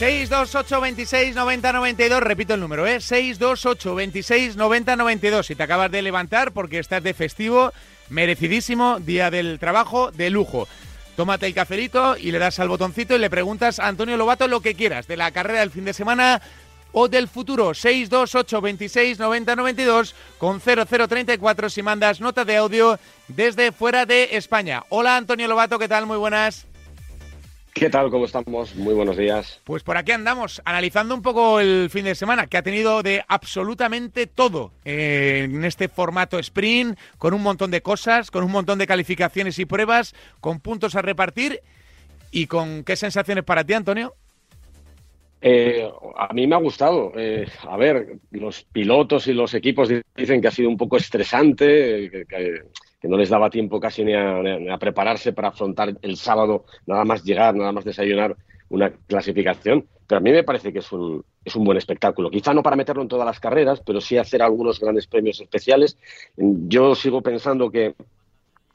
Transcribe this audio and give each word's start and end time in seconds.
628 0.00 0.80
26 0.80 1.34
90 1.34 1.72
92, 1.74 2.22
repito 2.22 2.54
el 2.54 2.60
número, 2.60 2.86
¿eh? 2.86 3.02
628 3.02 3.94
26 3.94 4.56
90 4.56 4.96
92. 4.96 5.46
Si 5.46 5.54
te 5.54 5.62
acabas 5.62 5.90
de 5.90 6.00
levantar 6.00 6.52
porque 6.52 6.78
estás 6.78 7.02
de 7.02 7.12
festivo, 7.12 7.70
merecidísimo, 8.08 8.98
día 8.98 9.30
del 9.30 9.58
trabajo, 9.58 10.10
de 10.10 10.30
lujo. 10.30 10.66
Tómate 11.16 11.44
el 11.44 11.52
cafelito 11.52 12.16
y 12.16 12.30
le 12.30 12.38
das 12.38 12.58
al 12.60 12.70
botoncito 12.70 13.14
y 13.14 13.18
le 13.18 13.28
preguntas 13.28 13.78
a 13.78 13.88
Antonio 13.88 14.16
Lobato 14.16 14.48
lo 14.48 14.62
que 14.62 14.74
quieras 14.74 15.06
de 15.06 15.18
la 15.18 15.32
carrera 15.32 15.60
del 15.60 15.70
fin 15.70 15.84
de 15.84 15.92
semana 15.92 16.40
o 16.92 17.08
del 17.08 17.28
futuro 17.28 17.74
628 17.74 18.58
26 18.58 19.18
90 19.18 19.54
92 19.54 20.14
con 20.38 20.62
0034 20.62 21.68
si 21.68 21.82
mandas 21.82 22.22
nota 22.22 22.46
de 22.46 22.56
audio 22.56 22.98
desde 23.28 23.70
fuera 23.70 24.06
de 24.06 24.30
España. 24.32 24.82
Hola 24.88 25.18
Antonio 25.18 25.46
Lobato, 25.46 25.78
¿qué 25.78 25.88
tal? 25.88 26.06
Muy 26.06 26.16
buenas. 26.16 26.69
¿Qué 27.72 27.88
tal? 27.88 28.10
¿Cómo 28.10 28.24
estamos? 28.24 28.74
Muy 28.74 28.94
buenos 28.94 29.16
días. 29.16 29.60
Pues 29.64 29.82
por 29.82 29.96
aquí 29.96 30.12
andamos, 30.12 30.60
analizando 30.64 31.14
un 31.14 31.22
poco 31.22 31.60
el 31.60 31.88
fin 31.90 32.04
de 32.04 32.14
semana, 32.14 32.46
que 32.46 32.56
ha 32.56 32.62
tenido 32.62 33.02
de 33.02 33.24
absolutamente 33.28 34.26
todo 34.26 34.72
eh, 34.84 35.42
en 35.44 35.64
este 35.64 35.88
formato 35.88 36.38
sprint, 36.38 36.98
con 37.16 37.32
un 37.32 37.42
montón 37.42 37.70
de 37.70 37.80
cosas, 37.80 38.30
con 38.30 38.44
un 38.44 38.50
montón 38.50 38.78
de 38.78 38.86
calificaciones 38.86 39.58
y 39.58 39.66
pruebas, 39.66 40.14
con 40.40 40.60
puntos 40.60 40.96
a 40.96 41.02
repartir. 41.02 41.60
¿Y 42.32 42.46
con 42.46 42.84
qué 42.84 42.96
sensaciones 42.96 43.44
para 43.44 43.64
ti, 43.64 43.72
Antonio? 43.72 44.14
Eh, 45.42 45.88
a 46.16 46.32
mí 46.32 46.46
me 46.46 46.54
ha 46.54 46.58
gustado. 46.58 47.12
Eh, 47.16 47.46
a 47.68 47.76
ver, 47.76 48.18
los 48.30 48.62
pilotos 48.64 49.26
y 49.26 49.32
los 49.32 49.54
equipos 49.54 49.88
dicen 50.16 50.40
que 50.40 50.48
ha 50.48 50.52
sido 50.52 50.68
un 50.68 50.76
poco 50.76 50.96
estresante, 50.96 52.26
que, 52.28 52.62
no 53.08 53.16
les 53.16 53.28
daba 53.28 53.50
tiempo 53.50 53.80
casi 53.80 54.04
ni 54.04 54.14
a, 54.14 54.78
prepararse 54.78 55.32
para 55.32 55.48
afrontar 55.48 55.96
el 56.02 56.16
sábado, 56.16 56.64
nada 56.86 57.04
más 57.04 57.24
llegar, 57.24 57.54
nada 57.54 57.72
más 57.72 57.84
desayunar 57.84 58.36
una 58.68 58.90
clasificación. 58.90 59.86
Pero 60.06 60.18
a 60.18 60.22
mí 60.22 60.32
me 60.32 60.44
parece 60.44 60.72
que 60.72 60.80
es 60.80 60.92
un, 60.92 61.24
es 61.44 61.54
un 61.56 61.64
buen 61.64 61.78
espectáculo. 61.78 62.30
Quizá 62.30 62.52
no 62.52 62.62
para 62.62 62.76
meterlo 62.76 63.02
en 63.02 63.08
todas 63.08 63.26
las 63.26 63.40
carreras, 63.40 63.80
pero 63.80 64.00
sí 64.00 64.18
hacer 64.18 64.42
algunos 64.42 64.80
grandes 64.80 65.06
premios 65.06 65.40
especiales. 65.40 65.96
Yo 66.36 66.94
sigo 66.94 67.22
pensando 67.22 67.70
que 67.70 67.94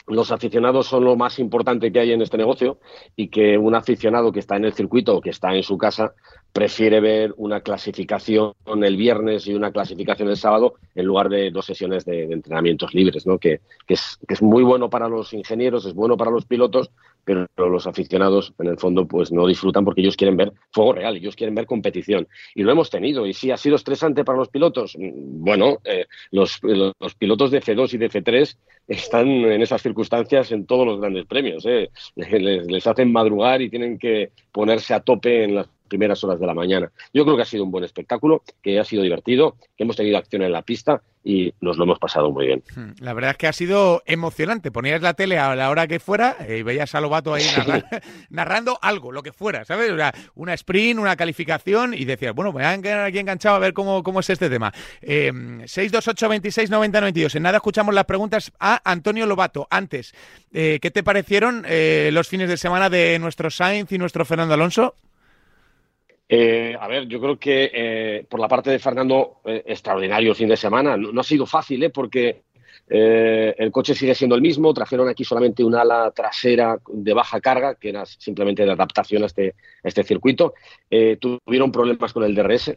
los 0.08 0.32
aficionados 0.32 0.88
son 0.88 1.04
lo 1.04 1.16
más 1.16 1.40
importante 1.40 1.92
que 1.92 2.00
hay 2.00 2.12
en 2.12 2.22
este 2.22 2.38
negocio 2.38 2.80
y 3.16 3.28
que 3.28 3.58
un 3.58 3.76
aficionado 3.76 4.32
que 4.32 4.40
está 4.40 4.56
en 4.56 4.66
el 4.66 4.74
circuito 4.74 5.18
o 5.18 5.22
que 5.22 5.32
está 5.32 5.54
en 5.56 5.64
su 5.64 5.78
casa 5.78 6.14
prefiere 6.56 7.02
ver 7.02 7.34
una 7.36 7.60
clasificación 7.60 8.54
el 8.82 8.96
viernes 8.96 9.46
y 9.46 9.54
una 9.54 9.74
clasificación 9.74 10.30
el 10.30 10.38
sábado 10.38 10.76
en 10.96 11.06
lugar 11.06 11.28
de 11.28 11.52
dos 11.52 11.66
sesiones 11.66 12.06
de, 12.06 12.24
entrenamientos 12.32 12.94
libres, 12.94 13.28
¿no? 13.28 13.38
Que, 13.38 13.60
es, 13.90 14.18
que, 14.26 14.36
es, 14.36 14.42
muy 14.42 14.64
bueno 14.64 14.90
para 14.90 15.10
los 15.10 15.34
ingenieros, 15.34 15.86
es 15.86 15.94
bueno 15.94 16.16
para 16.16 16.32
los 16.32 16.46
pilotos, 16.46 16.92
pero 17.26 17.46
los 17.58 17.88
aficionados 17.88 18.54
en 18.58 18.68
el 18.68 18.78
fondo 18.78 19.06
pues 19.06 19.34
no 19.34 19.46
disfrutan 19.48 19.84
porque 19.84 20.00
ellos 20.00 20.16
quieren 20.16 20.38
ver 20.38 20.54
fuego 20.72 20.94
real, 20.94 21.18
ellos 21.18 21.36
quieren 21.36 21.56
ver 21.56 21.66
competición. 21.66 22.26
Y 22.54 22.64
lo 22.64 22.72
hemos 22.72 22.90
tenido. 22.90 23.26
¿Y 23.26 23.34
si 23.34 23.52
ha 23.52 23.58
sido 23.58 23.76
estresante 23.76 24.24
para 24.24 24.38
los 24.38 24.48
pilotos? 24.48 24.96
Bueno, 24.98 25.80
eh, 25.84 26.06
los, 26.32 26.62
los, 26.64 27.16
pilotos 27.16 27.52
de 27.52 27.62
F2 27.62 27.96
y 27.96 27.98
de 27.98 28.10
F3 28.10 28.56
están 28.88 29.28
en 29.28 29.62
esas 29.62 29.82
circunstancias 29.82 30.54
en 30.54 30.66
todos 30.66 30.88
los 30.88 31.02
grandes 31.02 31.26
premios. 31.26 31.66
¿eh? 31.66 31.90
Les, 32.16 32.66
les 32.66 32.88
hacen 32.88 33.12
madrugar 33.12 33.62
y 33.62 33.70
tienen 33.70 34.00
que 34.00 34.32
ponerse 34.54 34.94
a 34.94 35.02
tope 35.02 35.44
en 35.44 35.56
las 35.56 35.68
primeras 35.88 36.24
horas 36.24 36.40
de 36.40 36.48
la 36.48 36.54
mañana. 36.54 36.92
Yo 37.14 37.24
creo 37.24 37.36
que 37.36 37.44
ha 37.44 37.46
sido 37.46 37.64
un 37.64 37.72
buen 37.72 37.84
espectáculo, 37.84 38.44
que 38.62 38.80
ha 38.80 38.84
sido 38.84 39.04
divertido, 39.04 39.56
que 39.78 39.84
hemos 39.84 39.96
tenido 39.96 40.18
acción 40.18 40.42
en 40.42 40.52
la 40.52 40.62
pista 40.62 41.02
y 41.26 41.54
nos 41.60 41.78
lo 41.78 41.86
hemos 41.86 41.98
pasado 41.98 42.32
muy 42.32 42.46
bien. 42.46 42.64
Hmm, 42.76 42.92
la 43.00 43.14
verdad 43.14 43.32
es 43.32 43.38
que 43.38 43.48
ha 43.48 43.54
sido 43.54 44.04
emocionante. 44.06 44.72
Ponías 44.72 45.02
la 45.02 45.16
tele 45.16 45.40
a 45.40 45.56
la 45.56 45.72
hora 45.72 45.88
que 45.88 46.00
fuera 46.00 46.38
y 46.48 46.62
veías 46.62 46.94
a 46.94 47.02
Lobato 47.02 47.34
ahí 47.34 47.44
narrando 48.30 48.78
algo, 48.82 49.12
lo 49.12 49.24
que 49.24 49.34
fuera, 49.34 49.66
¿sabes? 49.66 49.92
una 50.36 50.54
sprint, 50.54 51.00
una 51.00 51.16
calificación 51.16 51.96
y 51.96 52.06
decías, 52.06 52.36
bueno, 52.36 52.52
me 52.54 52.64
voy 52.64 52.90
a 52.90 53.06
aquí 53.06 53.18
enganchado 53.18 53.56
a 53.56 53.60
ver 53.60 53.74
cómo, 53.74 54.04
cómo 54.04 54.20
es 54.20 54.30
este 54.30 54.50
tema. 54.50 54.72
Eh, 55.02 55.32
628 55.66 56.30
26 56.30 56.70
90 56.70 57.02
92. 57.02 57.36
En 57.36 57.44
nada 57.44 57.58
escuchamos 57.58 57.96
las 57.96 58.06
preguntas 58.06 58.52
a 58.60 58.80
Antonio 58.90 59.26
Lobato. 59.26 59.68
Antes, 59.72 60.14
eh, 60.54 60.78
¿qué 60.80 60.92
te 60.92 61.02
parecieron 61.02 61.66
eh, 61.68 62.12
los 62.14 62.28
fines 62.28 62.50
de 62.50 62.58
semana 62.58 62.90
de 62.90 63.18
nuestro 63.18 63.50
Sainz 63.50 63.92
y 63.92 63.98
nuestro 63.98 64.26
Fernando 64.26 64.54
Alonso? 64.54 64.96
Eh, 66.28 66.76
a 66.80 66.88
ver, 66.88 67.08
yo 67.08 67.20
creo 67.20 67.38
que 67.38 67.70
eh, 67.74 68.26
por 68.30 68.40
la 68.40 68.48
parte 68.48 68.72
de 68.72 68.80
Fernando, 68.80 69.42
eh, 69.46 69.64
extraordinario 69.66 70.34
fin 70.34 70.50
de 70.50 70.58
semana. 70.58 70.98
No, 70.98 71.20
ha 71.20 71.24
sido 71.24 71.46
fácil, 71.46 71.84
¿eh? 71.84 71.90
porque 71.90 72.44
el 72.88 73.72
coche 73.72 73.96
sigue 73.96 74.14
siendo 74.14 74.36
el 74.36 74.42
mismo. 74.42 74.74
Trajeron 74.74 75.10
aquí 75.10 75.24
solamente 75.24 75.64
un 75.64 75.76
ala 75.76 76.12
trasera 76.12 76.78
de 76.88 77.14
baja 77.14 77.42
carga, 77.42 77.76
que 77.76 77.90
era 77.90 78.06
simplemente 78.06 78.64
de 78.64 78.72
adaptación 78.72 79.24
a 79.24 79.26
este, 79.28 79.56
a 79.84 79.88
este 79.88 80.04
circuito. 80.04 80.54
tuvieron 81.20 81.72
problemas 81.72 82.14
con 82.14 82.24
el 82.24 82.36
DRS 82.36 82.76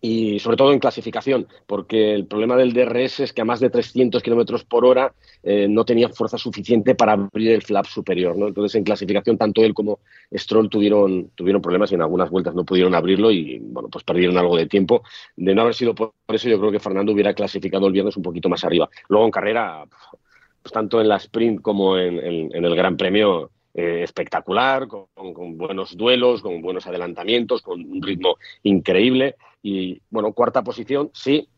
y 0.00 0.38
sobre 0.38 0.56
todo 0.56 0.72
en 0.72 0.78
clasificación, 0.78 1.48
porque 1.66 2.14
el 2.14 2.26
problema 2.26 2.56
del 2.56 2.72
DRS 2.72 3.20
es 3.20 3.32
que 3.32 3.42
a 3.42 3.44
más 3.44 3.60
de 3.60 3.70
300 3.70 4.22
kilómetros 4.22 4.64
por 4.64 4.84
hora 4.84 5.12
eh, 5.42 5.66
no 5.68 5.84
tenía 5.84 6.08
fuerza 6.08 6.38
suficiente 6.38 6.94
para 6.94 7.12
abrir 7.12 7.52
el 7.52 7.62
flap 7.62 7.86
superior. 7.86 8.36
¿no? 8.36 8.48
Entonces, 8.48 8.76
en 8.76 8.84
clasificación, 8.84 9.36
tanto 9.36 9.62
él 9.62 9.74
como 9.74 9.98
Stroll 10.32 10.68
tuvieron, 10.68 11.30
tuvieron 11.34 11.60
problemas 11.60 11.90
y 11.90 11.96
en 11.96 12.02
algunas 12.02 12.30
vueltas 12.30 12.54
no 12.54 12.64
pudieron 12.64 12.94
abrirlo 12.94 13.30
y 13.30 13.58
bueno, 13.58 13.88
pues 13.88 14.04
perdieron 14.04 14.38
algo 14.38 14.56
de 14.56 14.66
tiempo. 14.66 15.02
De 15.36 15.54
no 15.54 15.62
haber 15.62 15.74
sido 15.74 15.94
por 15.94 16.12
eso, 16.28 16.48
yo 16.48 16.58
creo 16.58 16.70
que 16.72 16.80
Fernando 16.80 17.12
hubiera 17.12 17.34
clasificado 17.34 17.86
el 17.86 17.92
viernes 17.92 18.16
un 18.16 18.22
poquito 18.22 18.48
más 18.48 18.64
arriba. 18.64 18.88
Luego 19.08 19.26
en 19.26 19.32
carrera, 19.32 19.84
pues 20.62 20.72
tanto 20.72 21.00
en 21.00 21.08
la 21.08 21.16
sprint 21.16 21.60
como 21.60 21.98
en, 21.98 22.18
en 22.54 22.64
el 22.64 22.76
Gran 22.76 22.96
Premio, 22.96 23.50
eh, 23.80 24.02
espectacular, 24.02 24.88
con, 24.88 25.06
buenos 25.56 25.96
duelos, 25.96 26.42
con 26.42 26.60
buenos 26.62 26.88
adelantamientos, 26.88 27.62
con 27.62 27.80
un 27.80 28.02
ritmo 28.02 28.36
increíble. 28.64 29.36
Y 29.62 30.00
bueno, 30.10 30.32
cuarta 30.32 30.62
posición, 30.62 31.10
sí, 31.12 31.48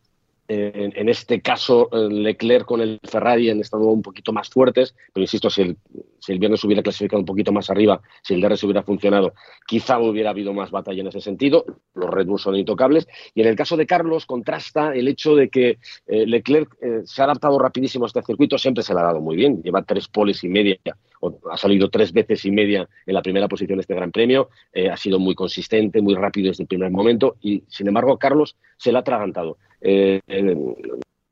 en, 0.53 1.07
este 1.07 1.41
caso, 1.41 1.89
eh, 1.93 2.09
Leclerc 2.11 2.65
con 2.65 2.81
el 2.81 2.99
Ferrari 3.03 3.49
han 3.49 3.61
estado 3.61 3.85
un 3.85 4.01
poquito 4.01 4.33
más 4.33 4.49
fuertes, 4.49 4.93
pero 5.13 5.23
insisto, 5.23 5.49
si 5.49 5.61
el, 5.61 5.77
si 6.21 6.31
el 6.31 6.39
viernes 6.39 6.63
hubiera 6.63 6.83
clasificado 6.83 7.19
un 7.19 7.25
poquito 7.25 7.51
más 7.51 7.69
arriba, 7.69 8.01
si 8.21 8.35
el 8.35 8.41
DRS 8.41 8.63
hubiera 8.63 8.83
funcionado, 8.83 9.33
quizá 9.67 9.99
hubiera 9.99 10.29
habido 10.29 10.53
más 10.53 10.69
batalla 10.69 11.01
en 11.01 11.07
ese 11.07 11.19
sentido. 11.19 11.65
Los 11.95 12.09
Red 12.09 12.27
Bull 12.27 12.39
son 12.39 12.55
intocables. 12.55 13.07
Y 13.33 13.41
en 13.41 13.47
el 13.47 13.55
caso 13.55 13.75
de 13.75 13.87
Carlos, 13.87 14.25
contrasta 14.25 14.93
el 14.93 15.07
hecho 15.07 15.35
de 15.35 15.49
que 15.49 15.79
eh, 16.05 16.25
Leclerc 16.27 16.77
eh, 16.81 17.01
se 17.05 17.21
ha 17.21 17.25
adaptado 17.25 17.57
rapidísimo 17.57 18.05
a 18.05 18.07
este 18.07 18.21
circuito, 18.21 18.57
siempre 18.57 18.83
se 18.83 18.93
le 18.93 18.99
ha 18.99 19.03
dado 19.03 19.19
muy 19.19 19.35
bien. 19.35 19.61
Lleva 19.63 19.81
tres 19.81 20.07
poles 20.07 20.43
y 20.43 20.49
media, 20.49 20.77
o 21.21 21.39
ha 21.51 21.57
salido 21.57 21.89
tres 21.89 22.13
veces 22.13 22.45
y 22.45 22.51
media 22.51 22.87
en 23.05 23.13
la 23.13 23.21
primera 23.21 23.47
posición 23.47 23.77
de 23.77 23.81
este 23.81 23.95
Gran 23.95 24.11
Premio. 24.11 24.49
ha 24.91 24.97
sido 24.97 25.19
muy 25.19 25.33
consistente, 25.33 26.01
muy 26.01 26.13
rápido 26.13 26.49
desde 26.49 26.63
el 26.63 26.67
primer 26.67 26.91
momento. 26.91 27.35
Y 27.41 27.63
sin 27.67 27.87
embargo, 27.87 28.17
Carlos 28.17 28.55
se 28.77 28.91
le 28.91 28.97
ha 28.97 29.01
atragantado. 29.01 29.57
Eh, 29.81 30.21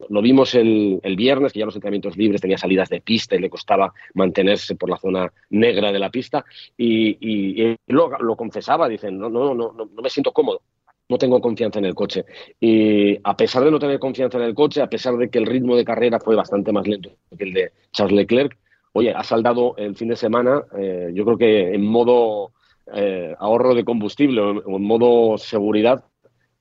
lo 0.10 0.22
vimos 0.22 0.56
el, 0.56 1.00
viernes, 1.16 1.54
que 1.54 1.60
ya 1.60 1.66
los 1.66 1.76
entrenamientos 1.76 2.18
libres 2.18 2.42
tenía 2.42 2.58
salidas 2.58 2.90
de 2.90 3.02
pista 3.02 3.36
y 3.36 3.40
le 3.40 3.50
costaba 3.50 3.94
mantenerse 4.16 4.76
por 4.76 4.90
la 4.90 4.98
zona 4.98 5.32
negra 5.50 5.92
de 5.92 6.00
la 6.00 6.10
pista. 6.10 6.44
Y, 6.78 7.78
lo, 7.88 8.36
confesaba, 8.36 8.90
dicen, 8.90 9.18
no, 9.18 9.30
no, 9.30 9.54
no, 9.54 9.72
no, 9.72 9.90
no 9.94 10.02
me 10.02 10.10
siento 10.10 10.32
cómodo 10.32 10.62
no 11.10 11.18
tengo 11.18 11.42
confianza 11.42 11.80
en 11.80 11.86
el 11.86 11.96
coche. 11.96 12.24
Y 12.60 13.18
a 13.24 13.36
pesar 13.36 13.64
de 13.64 13.72
no 13.72 13.80
tener 13.80 14.00
confianza 14.00 14.38
en 14.38 14.44
el 14.44 14.54
coche, 14.54 14.82
a 14.82 14.88
pesar 14.88 15.18
de 15.18 15.30
que 15.30 15.40
el 15.40 15.48
ritmo 15.48 15.76
de 15.76 15.84
carrera 15.84 16.20
fue 16.20 16.36
bastante 16.36 16.72
más 16.72 16.88
lento 16.88 17.10
que 17.36 17.44
el 17.44 17.54
de 17.54 17.72
Charles 17.92 18.16
Leclerc, 18.16 18.56
oye, 18.94 19.12
ha 19.12 19.24
saldado 19.24 19.76
el 19.78 19.96
fin 19.96 20.10
de 20.10 20.16
semana, 20.16 20.64
eh, 20.78 21.10
yo 21.14 21.26
creo 21.26 21.38
que 21.38 21.74
en 21.74 21.84
modo 21.84 22.52
eh, 22.94 23.36
ahorro 23.40 23.74
de 23.74 23.84
combustible 23.84 24.42
o 24.42 24.76
en 24.78 24.84
modo 24.84 25.38
seguridad, 25.38 26.04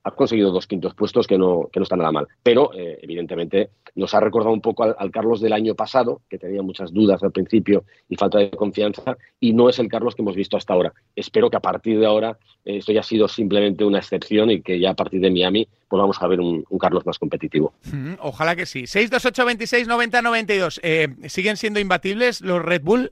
ha 0.05 0.11
conseguido 0.13 0.53
dos 0.53 0.67
quintos 0.67 0.95
puestos 0.95 1.27
que 1.27 1.37
no, 1.37 1.69
que 1.73 1.81
no 1.81 1.85
están 1.85 1.99
nada 1.99 2.13
mal. 2.13 2.29
Pero, 2.43 2.71
eh, 2.75 2.99
evidentemente, 3.03 3.71
nos 3.95 4.15
ha 4.15 4.21
recordado 4.21 4.53
un 4.53 4.61
poco 4.61 4.85
al, 4.85 5.11
Carlos 5.11 5.41
del 5.41 5.53
año 5.53 5.75
pasado, 5.75 6.23
que 6.29 6.39
tenía 6.39 6.63
muchas 6.63 6.93
dudas 6.93 7.23
al 7.23 7.33
principio 7.33 7.85
y 8.09 8.17
falta 8.17 8.39
de 8.39 8.51
confianza, 8.51 9.17
y 9.41 9.53
no 9.53 9.69
es 9.69 9.79
el 9.79 9.89
Carlos 9.89 10.15
que 10.15 10.23
hemos 10.23 10.37
visto 10.37 10.57
hasta 10.57 10.73
ahora. 10.73 10.93
Espero 11.15 11.51
que 11.51 11.57
a 11.57 11.61
partir 11.61 11.99
de 11.99 12.07
ahora 12.07 12.39
eh, 12.65 12.79
esto 12.79 12.93
ya 12.93 13.01
ha 13.01 13.05
sido 13.05 13.29
simplemente 13.29 13.85
una 13.85 13.99
excepción 13.99 14.51
y 14.51 14.63
que 14.63 14.79
ya 14.79 14.91
a 14.91 14.95
partir 14.95 15.21
de 15.21 15.31
Miami 15.31 15.69
pues 15.89 16.19
a 16.21 16.27
ver 16.27 16.41
un, 16.41 16.65
Carlos 16.79 17.05
más 17.07 17.19
competitivo. 17.19 17.73
ojalá 18.21 18.55
que 18.55 18.67
sí. 18.67 18.87
628 18.87 19.45
26 19.47 19.89
90 19.89 20.23
92. 20.23 20.81
¿Siguen 21.27 21.57
siendo 21.57 21.81
imbatibles 21.81 22.43
los 22.43 22.63
Red 22.63 22.83
Bull? 22.83 23.11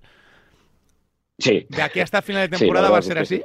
Sí. 1.38 1.66
¿De 1.68 1.82
aquí 1.82 2.00
hasta 2.00 2.22
final 2.22 2.48
de 2.48 2.58
temporada 2.58 2.90
va 2.90 2.98
a 2.98 3.02
ser 3.02 3.18
así? 3.18 3.42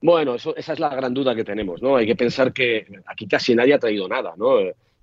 Bueno, 0.00 0.36
eso, 0.36 0.54
esa 0.56 0.72
es 0.72 0.80
la 0.80 0.88
gran 0.94 1.12
duda 1.12 1.34
que 1.34 1.44
tenemos, 1.44 1.82
¿no? 1.82 1.96
Hay 1.96 2.06
que 2.06 2.14
pensar 2.14 2.52
que 2.52 2.86
aquí 3.06 3.26
casi 3.26 3.54
nadie 3.54 3.74
ha 3.74 3.78
traído 3.78 4.08
nada, 4.08 4.34
¿no? 4.36 4.58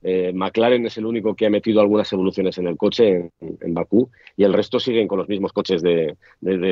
Eh, 0.08 0.32
McLaren 0.34 0.86
es 0.86 1.00
el 1.00 1.06
único 1.08 1.36
que 1.36 1.48
ha 1.48 1.50
metido 1.50 1.82
algunas 1.82 2.14
evoluciones 2.14 2.60
en 2.60 2.68
el 2.68 2.78
coche 2.78 3.32
en, 3.40 3.74
Bakú 3.74 4.12
y 4.38 4.44
el 4.44 4.54
resto 4.54 4.80
siguen 4.80 5.08
con 5.08 5.18
los 5.18 5.28
mismos 5.28 5.52
coches 5.52 5.82
de, 5.82 6.16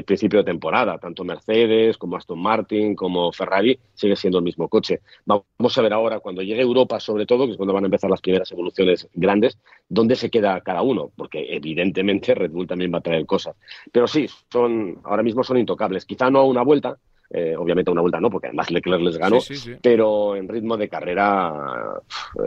principio 0.06 0.38
de 0.38 0.46
temporada, 0.46 1.00
tanto 1.00 1.24
Mercedes 1.24 1.98
como 1.98 2.16
Aston 2.16 2.40
Martin 2.40 2.96
como 2.96 3.32
Ferrari 3.32 3.80
sigue 3.96 4.16
siendo 4.16 4.38
el 4.38 4.44
mismo 4.44 4.70
coche. 4.70 5.00
Vamos 5.26 5.76
a 5.76 5.82
ver 5.82 5.94
ahora 5.94 6.20
cuando 6.20 6.44
llegue 6.44 6.62
Europa 6.62 7.00
sobre 7.00 7.26
todo, 7.26 7.48
que 7.48 7.54
es 7.54 7.58
cuando 7.58 7.74
van 7.74 7.86
a 7.86 7.88
empezar 7.88 8.08
las 8.08 8.22
primeras 8.22 8.52
evoluciones 8.52 9.10
grandes, 9.16 9.58
dónde 9.90 10.16
se 10.16 10.30
queda 10.30 10.62
cada 10.62 10.84
uno, 10.84 11.12
porque 11.16 11.56
evidentemente 11.56 12.36
Red 12.36 12.52
Bull 12.52 12.68
también 12.68 12.94
va 12.94 13.00
a 13.00 13.02
traer 13.02 13.26
cosas. 13.26 13.56
Pero 13.92 14.06
sí, 14.06 14.28
son 14.52 15.00
ahora 15.06 15.24
mismo 15.24 15.44
son 15.44 15.58
intocables. 15.58 16.06
Quizá 16.06 16.30
no 16.30 16.38
a 16.38 16.46
una 16.46 16.62
vuelta, 16.62 17.00
eh, 17.34 17.56
obviamente 17.58 17.92
una 17.92 18.02
vuelta 18.02 18.20
no, 18.20 18.30
porque 18.30 18.48
además 18.48 18.72
Leclerc 18.72 19.02
les 19.02 19.18
ganó, 19.18 19.40
pero 19.82 20.36
en 20.36 20.48
ritmo 20.48 20.78
de 20.78 20.88
carrera 20.88 22.02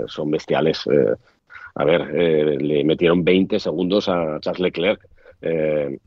son 0.06 0.30
bestiales. 0.30 0.84
a 1.74 1.84
ver, 1.84 2.06
le 2.62 2.84
metieron 2.84 3.24
20 3.24 3.58
segundos 3.58 4.08
a 4.08 4.38
Charles 4.40 4.60
Leclerc 4.60 5.08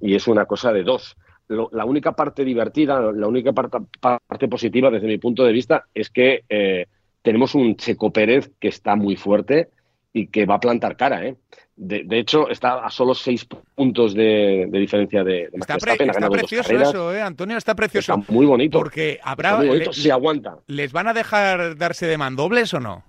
y 0.01 0.15
es 0.15 0.27
una 0.27 0.45
cosa 0.45 0.71
de 0.73 0.83
dos. 0.83 1.15
la 1.47 1.85
única 1.85 2.13
parte 2.13 2.43
divertida, 2.43 3.11
la 3.11 3.27
única 3.27 3.53
parte, 3.53 3.77
parte, 3.99 4.47
positiva 4.47 4.89
desde 4.89 5.07
mi 5.07 5.17
punto 5.17 5.43
de 5.43 5.51
vista 5.51 5.85
es 5.93 6.09
que 6.09 6.87
tenemos 7.21 7.53
un 7.55 7.75
Checo 7.75 8.11
Pérez 8.11 8.51
que 8.59 8.69
está 8.69 8.95
muy 8.95 9.15
fuerte 9.15 9.69
y 10.13 10.27
que 10.27 10.45
va 10.45 10.55
a 10.55 10.59
plantar 10.59 10.95
cara. 10.97 11.25
¿eh? 11.25 11.35
De, 11.75 12.19
hecho, 12.19 12.49
está 12.49 12.85
a 12.85 12.89
solo 12.89 13.15
seis 13.15 13.47
puntos 13.75 14.13
de, 14.13 14.67
diferencia 14.71 15.23
de, 15.23 15.49
Está, 15.53 15.77
precioso 15.77 16.73
eso, 16.73 17.15
¿eh, 17.15 17.21
Antonio, 17.21 17.57
está 17.57 17.75
precioso. 17.75 18.15
Está 18.15 18.33
muy 18.33 18.45
bonito. 18.45 18.77
Porque 18.77 19.19
habrá... 19.23 19.61
se 19.91 20.11
aguanta. 20.11 20.57
¿Les 20.67 20.91
van 20.91 21.07
a 21.07 21.13
dejar 21.13 21.77
darse 21.77 22.05
de 22.05 22.17
mandobles 22.17 22.73
o 22.73 22.79
no? 22.79 23.03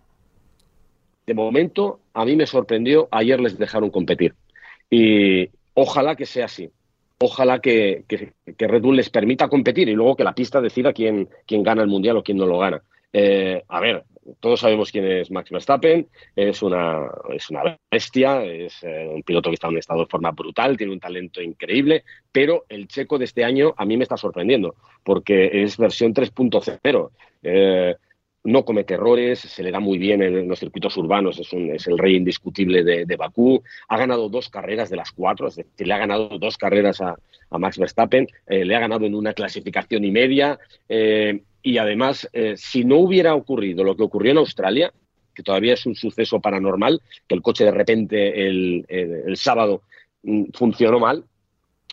De 1.26 1.34
momento, 1.34 2.00
a 2.14 2.24
mí 2.24 2.36
me 2.36 2.46
sorprendió, 2.46 3.08
ayer 3.10 3.40
les 3.40 3.58
dejaron 3.58 3.90
competir. 3.90 4.34
Y 4.88 5.50
ojalá 5.74 6.16
que 6.16 6.26
sea 6.26 6.46
así. 6.46 6.70
Ojalá 7.18 7.60
que, 7.60 8.04
que, 8.08 8.32
Red 8.66 8.82
Bull 8.82 8.96
les 8.96 9.10
permita 9.10 9.48
competir 9.48 9.88
y 9.88 9.94
luego 9.94 10.16
que 10.16 10.24
la 10.24 10.34
pista 10.34 10.60
decida 10.60 10.92
quién, 10.92 11.28
quién 11.46 11.62
gana 11.62 11.82
el 11.82 11.88
Mundial 11.88 12.16
o 12.16 12.22
quién 12.22 12.38
no 12.38 12.46
lo 12.46 12.58
gana. 12.58 12.82
Eh, 13.12 13.62
a 13.68 13.80
ver, 13.80 14.04
todos 14.40 14.60
sabemos 14.60 14.92
quién 14.92 15.04
es 15.06 15.30
Max 15.30 15.50
Verstappen, 15.50 16.08
es 16.36 16.62
una, 16.62 17.06
es 17.30 17.50
una 17.50 17.78
bestia, 17.90 18.44
es 18.44 18.82
eh, 18.82 19.08
un 19.08 19.22
piloto 19.22 19.50
que 19.50 19.54
está 19.54 19.66
en 19.66 19.74
un 19.74 19.78
estado 19.78 20.00
de 20.00 20.06
forma 20.06 20.30
brutal, 20.30 20.76
tiene 20.76 20.92
un 20.92 21.00
talento 21.00 21.40
increíble, 21.40 22.04
pero 22.30 22.64
el 22.68 22.86
checo 22.86 23.18
de 23.18 23.24
este 23.24 23.44
año 23.44 23.74
a 23.76 23.84
mí 23.84 23.96
me 23.96 24.04
está 24.04 24.16
sorprendiendo, 24.16 24.74
porque 25.02 25.62
es 25.62 25.76
versión 25.76 26.12
3.0. 26.14 27.10
Eh, 27.42 27.96
no 28.42 28.64
comete 28.64 28.94
errores, 28.94 29.38
se 29.40 29.62
le 29.62 29.70
da 29.70 29.80
muy 29.80 29.98
bien 29.98 30.22
en 30.22 30.48
los 30.48 30.58
circuitos 30.58 30.96
urbanos, 30.96 31.38
es, 31.38 31.52
un, 31.52 31.70
es 31.70 31.86
el 31.86 31.98
rey 31.98 32.16
indiscutible 32.16 32.82
de, 32.82 33.16
Bakú, 33.16 33.62
ha 33.88 33.98
ganado 33.98 34.28
dos 34.28 34.48
carreras 34.48 34.88
de 34.88 34.96
las 34.96 35.12
cuatro, 35.12 35.48
es 35.48 35.56
decir, 35.56 35.86
le 35.86 35.92
ha 35.92 35.98
ganado 35.98 36.38
dos 36.38 36.56
carreras 36.56 37.00
a, 37.00 37.16
Max 37.58 37.78
Verstappen, 37.78 38.28
le 38.46 38.76
ha 38.76 38.80
ganado 38.80 39.04
en 39.06 39.14
una 39.14 39.34
clasificación 39.34 40.04
y 40.04 40.12
media, 40.12 40.58
y 41.62 41.78
además, 41.78 42.28
eh, 42.32 42.54
si 42.56 42.84
no 42.84 42.96
hubiera 42.96 43.34
ocurrido 43.34 43.84
lo 43.84 43.96
que 43.96 44.02
ocurrió 44.02 44.32
en 44.32 44.38
Australia, 44.38 44.92
que 45.34 45.42
todavía 45.42 45.74
es 45.74 45.86
un 45.86 45.94
suceso 45.94 46.40
paranormal, 46.40 47.00
que 47.26 47.34
el 47.34 47.42
coche 47.42 47.64
de 47.64 47.70
repente 47.70 48.46
el, 48.46 49.36
sábado 49.36 49.82
mm, 50.22 50.44
funcionó 50.54 50.98
mal, 50.98 51.24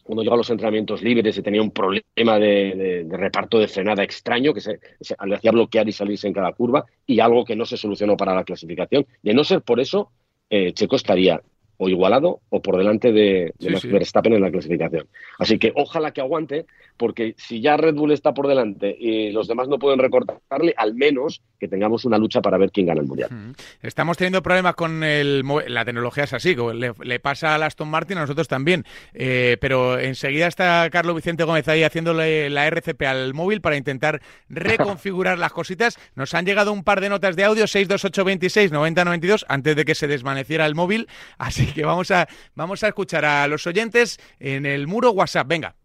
cuando 0.08 0.24
llegó 0.24 0.36
a 0.36 0.38
los 0.38 0.50
entrenamientos 0.50 1.04
libres 1.04 1.38
y 1.38 1.42
tenía 1.42 1.62
un 1.62 1.72
problema 1.72 2.40
de, 2.40 3.06
reparto 3.10 3.60
de 3.60 3.68
frenada 3.68 4.04
extraño 4.04 4.54
que 4.54 4.62
se, 4.62 4.80
le 5.26 5.36
hacía 5.36 5.52
bloquear 5.52 5.88
y 5.90 5.92
salirse 5.92 6.28
en 6.28 6.34
cada 6.34 6.54
curva 6.54 6.86
y 7.06 7.20
algo 7.20 7.44
que 7.44 7.58
no 7.58 7.66
se 7.66 7.76
solucionó 7.76 8.16
para 8.16 8.34
la 8.34 8.46
clasificación. 8.46 9.06
De 9.22 9.34
no 9.34 9.44
ser 9.44 9.62
por 9.62 9.82
eso, 9.82 10.10
eh, 10.50 10.72
Checo 10.72 10.96
estaría 10.96 11.42
o 11.76 11.90
igualado 11.90 12.40
o 12.50 12.62
por 12.62 12.78
delante 12.78 13.12
de, 13.12 13.54
Max 13.60 13.86
Verstappen 13.86 14.34
en 14.34 14.42
la 14.42 14.50
clasificación. 14.50 15.08
Así 15.40 15.60
que 15.60 15.74
ojalá 15.76 16.12
que 16.12 16.22
aguante, 16.22 16.66
porque 16.98 17.36
si 17.38 17.62
ya 17.62 17.78
Red 17.78 17.96
Bull 17.96 18.12
está 18.12 18.34
por 18.34 18.48
delante 18.48 18.96
y 19.00 19.32
los 19.32 19.48
demás 19.48 19.68
no 19.68 19.80
pueden 19.80 20.00
recortarle, 20.00 20.74
al 20.76 20.96
menos 20.96 21.42
que 21.60 21.68
tengamos 21.68 22.06
una 22.06 22.18
lucha 22.18 22.42
para 22.42 22.58
ver 22.58 22.72
quién 22.72 22.88
gana 22.88 23.02
el 23.02 23.08
Mundial. 23.08 23.30
Estamos 23.82 24.18
teniendo 24.18 24.42
problemas 24.42 24.76
con 24.76 25.04
el, 25.04 25.44
la 25.68 25.86
tecnología, 25.86 26.26
es 26.26 26.34
así, 26.34 26.56
le, 26.56 27.20
pasa 27.20 27.56
a 27.56 27.66
Aston 27.66 27.90
Martin, 27.90 28.18
a 28.18 28.22
nosotros 28.22 28.48
también, 28.48 28.86
eh, 29.14 29.58
pero 29.62 30.00
enseguida 30.00 30.48
está 30.48 30.90
Carlos 30.90 31.16
Vicente 31.16 31.44
Gómez 31.44 31.68
ahí 31.68 31.84
haciéndole 31.84 32.50
la 32.50 32.68
RCP 32.68 33.02
al 33.04 33.34
móvil 33.34 33.62
para 33.62 33.78
intentar 33.78 34.22
reconfigurar 34.50 35.38
las 35.38 35.54
cositas. 35.54 35.98
Nos 36.16 36.34
han 36.34 36.46
llegado 36.46 36.74
un 36.74 36.84
par 36.84 37.02
de 37.02 37.10
notas 37.10 37.36
de 37.36 37.44
audio, 37.44 37.68
62826 37.68 38.72
9092, 38.72 39.46
antes 39.48 39.76
de 39.76 39.86
que 39.86 39.96
se 39.96 40.08
desvaneciera 40.08 40.66
el 40.66 40.76
móvil, 40.76 41.08
así 41.38 41.68
que 41.68 41.86
vamos 41.86 42.12
a, 42.12 42.28
vamos 42.56 42.84
a 42.84 42.88
escuchar 42.88 43.26
a 43.26 43.48
los 43.48 43.66
oyentes 43.68 44.20
en 44.40 44.66
el 44.66 44.88
muro 44.88 45.12
WhatsApp. 45.12 45.48
Venga. 45.48 45.76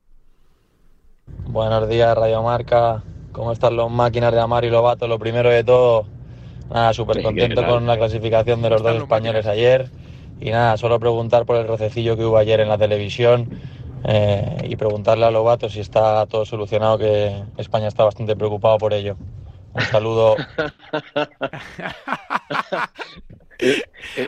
Buenos 1.52 1.86
días, 1.86 2.16
Radio 2.16 2.42
Marca. 2.42 3.02
¿Cómo 3.32 3.52
están 3.52 3.76
los 3.76 3.90
máquinas 3.90 4.32
de 4.32 4.40
Amar 4.40 4.64
y 4.64 4.70
Lobato? 4.70 5.06
Lo 5.06 5.18
primero 5.18 5.50
de 5.50 5.62
todo, 5.62 6.06
nada, 6.70 6.94
súper 6.94 7.22
contento 7.22 7.66
con 7.66 7.86
la 7.86 7.98
clasificación 7.98 8.62
de 8.62 8.70
los 8.70 8.82
dos 8.82 8.96
españoles 8.96 9.44
ayer. 9.46 9.90
Y 10.40 10.50
nada, 10.50 10.78
solo 10.78 10.98
preguntar 10.98 11.44
por 11.44 11.56
el 11.56 11.68
rocecillo 11.68 12.16
que 12.16 12.24
hubo 12.24 12.38
ayer 12.38 12.60
en 12.60 12.70
la 12.70 12.78
televisión 12.78 13.50
eh, 14.04 14.66
y 14.66 14.76
preguntarle 14.76 15.26
a 15.26 15.30
Lobato 15.30 15.68
si 15.68 15.80
está 15.80 16.24
todo 16.24 16.46
solucionado, 16.46 16.96
que 16.96 17.44
España 17.58 17.88
está 17.88 18.04
bastante 18.04 18.34
preocupado 18.34 18.78
por 18.78 18.94
ello. 18.94 19.16
Un 19.74 19.82
saludo. 19.82 20.36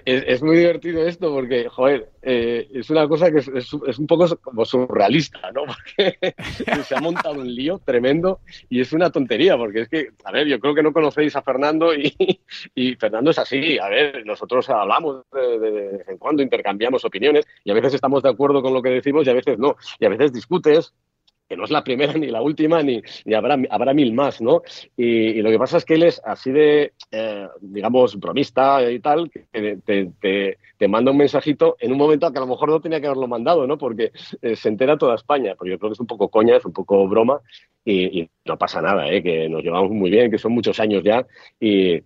es, 0.04 0.42
muy 0.42 0.56
divertido 0.56 1.06
esto 1.06 1.32
porque, 1.32 1.69
joder, 1.69 2.10
eh, 2.22 2.69
es 2.72 2.90
una 2.90 3.08
cosa 3.08 3.31
que 3.31 3.38
es, 3.38 3.72
un 3.72 4.06
poco 4.06 4.36
como 4.36 4.64
surrealista, 4.64 5.50
¿no? 5.52 5.62
Porque 5.66 6.16
se 6.84 6.96
ha 6.96 7.00
montado 7.00 7.34
un 7.34 7.52
lío 7.52 7.81
tremendo 7.84 8.40
y 8.69 8.81
es 8.81 8.92
una 8.92 9.10
tontería, 9.10 9.56
porque 9.56 9.82
es 9.82 9.88
que, 9.88 10.08
a 10.25 10.32
ver, 10.32 10.46
yo 10.46 10.58
creo 10.60 10.75
que 10.75 10.82
no 10.82 10.92
conocéis 10.92 11.36
a 11.36 11.42
Fernando 11.42 11.92
y, 11.94 12.94
Fernando 12.98 13.31
es 13.31 13.38
así. 13.38 13.78
A 13.78 13.88
ver, 13.88 14.25
nosotros 14.25 14.69
hablamos 14.70 15.25
de, 15.32 15.58
vez 15.58 16.08
en 16.08 16.19
cuando, 16.19 16.42
intercambiamos 16.42 17.04
opiniones 17.04 17.46
y 17.64 17.70
a 17.70 17.75
veces 17.75 17.94
estamos 17.94 18.22
de 18.22 18.31
acuerdo 18.31 18.62
con 18.62 18.72
lo 18.72 18.82
que 18.82 18.90
decimos 18.90 19.26
y 19.26 19.31
a 19.31 19.34
veces 19.34 19.58
no. 19.58 19.76
Y 19.98 20.06
a 20.06 20.08
veces 20.08 20.32
discutes 20.32 20.94
no 21.56 21.65
es 21.65 21.71
la 21.71 21.85
primera 21.85 22.12
ni 22.15 22.29
la 22.29 22.43
última, 22.43 22.83
ni, 22.83 23.03
habrá, 23.35 23.59
habrá 23.71 23.95
mil 23.95 24.12
más, 24.12 24.41
¿no? 24.41 24.62
Y, 24.97 25.43
lo 25.43 25.51
que 25.51 25.59
pasa 25.59 25.77
es 25.77 25.85
que 25.85 25.95
él 25.95 26.05
es 26.05 26.21
así 26.25 26.51
de, 26.51 26.93
eh, 27.11 27.49
digamos, 27.61 28.19
bromista 28.19 28.91
y 28.91 29.01
tal, 29.01 29.31
que 29.31 29.79
te, 29.85 30.56
te, 30.79 30.89
manda 30.89 31.11
un 31.11 31.17
mensajito 31.17 31.77
en 31.81 31.93
un 31.93 31.99
momento 31.99 32.31
que 32.31 32.39
a 32.39 32.43
lo 32.43 32.47
mejor 32.47 32.69
no 32.69 32.81
tenía 32.81 33.01
que 33.01 33.06
haberlo 33.06 33.27
mandado, 33.27 33.67
¿no? 33.67 33.79
Porque 33.79 34.12
eh, 34.43 34.55
se 34.55 34.69
entera 34.69 34.99
toda 34.99 35.15
España, 35.15 35.55
porque 35.56 35.71
yo 35.71 35.79
creo 35.79 35.91
que 35.91 35.95
es 35.95 36.01
un 36.01 36.06
poco 36.06 36.29
coña, 36.29 36.56
es 36.56 36.65
un 36.65 36.73
poco 36.73 37.09
broma 37.09 37.41
y, 37.85 38.21
y 38.21 38.31
no 38.45 38.59
pasa 38.59 38.83
nada, 38.83 39.11
¿eh? 39.11 39.23
Que 39.23 39.49
nos 39.49 39.62
llevamos 39.62 39.91
muy 39.91 40.11
bien, 40.11 40.31
que 40.31 40.39
son 40.39 40.53
muchos 40.53 40.79
años 40.81 41.03
ya 41.03 41.27
y 41.59 42.03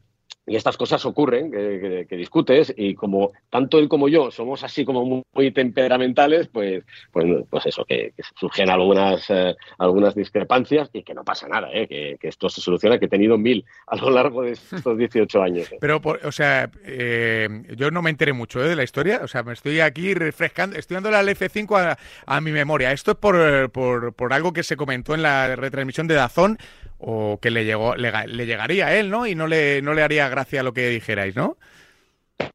y 0.49 0.57
estas 0.57 0.77
cosas 0.77 1.05
ocurren, 1.05 1.51
que, 1.51 2.17
discutes, 2.17 2.73
y 2.77 2.95
como 2.95 3.33
tanto 3.51 3.79
él 3.79 3.89
como 3.89 4.09
yo 4.09 4.31
somos 4.31 4.65
así 4.65 4.85
como 4.85 5.25
muy, 5.33 5.51
temperamentales, 5.53 6.49
pues, 6.49 6.85
pues, 7.13 7.27
pues 7.49 7.67
eso, 7.67 7.85
que, 7.85 8.13
surgen 8.39 8.71
algunas, 8.71 9.29
eh, 9.29 9.55
algunas 9.79 10.15
discrepancias 10.15 10.91
y 10.93 11.03
que 11.03 11.15
no 11.15 11.25
pasa 11.25 11.49
nada, 11.49 11.69
¿eh? 11.73 11.87
que, 11.87 12.29
esto 12.29 12.49
se 12.49 12.61
soluciona, 12.61 12.99
que 12.99 13.07
he 13.07 13.09
tenido 13.09 13.39
mil 13.39 13.65
a 13.87 13.97
lo 13.97 14.11
largo 14.11 14.43
de 14.43 14.53
estos 14.53 14.99
18 14.99 15.43
años. 15.43 15.73
¿eh? 15.73 15.79
Pero, 15.81 16.01
o 16.25 16.33
sea, 16.33 16.71
eh, 16.85 17.49
yo 17.77 17.91
no 17.91 18.03
me 18.03 18.11
enteré 18.11 18.33
mucho 18.33 18.61
de 18.61 18.77
la 18.77 18.85
historia, 18.85 19.21
o 19.23 19.29
sea, 19.29 19.43
me 19.43 19.53
estoy 19.53 19.81
aquí 19.81 20.15
refrescando, 20.15 20.77
estudiando 20.77 21.11
la 21.11 21.23
F5 21.23 21.79
a, 21.79 21.99
a, 22.27 22.41
mi 22.41 22.53
memoria. 22.53 22.93
Esto 22.93 23.13
es 23.13 23.17
por, 23.19 23.71
por, 23.71 24.15
por 24.15 24.33
algo 24.33 24.53
que 24.53 24.63
se 24.63 24.77
comentó 24.77 25.15
en 25.15 25.23
la 25.23 25.57
retransmisión 25.57 26.07
de 26.07 26.15
Dazón 26.15 26.59
o 26.99 27.39
que 27.41 27.51
le 27.51 27.65
llegó 27.65 27.95
le, 27.97 28.11
llegaría 28.47 28.89
a 28.89 28.97
él, 28.97 29.11
¿no? 29.11 29.27
Y 29.27 29.35
no 29.35 29.47
le, 29.47 29.83
no 29.83 29.95
le 29.95 30.03
haría 30.03 30.29
gracia 30.29 30.63
lo 30.63 30.73
que 30.73 30.89
dijerais, 30.89 31.35
¿no? 31.37 31.57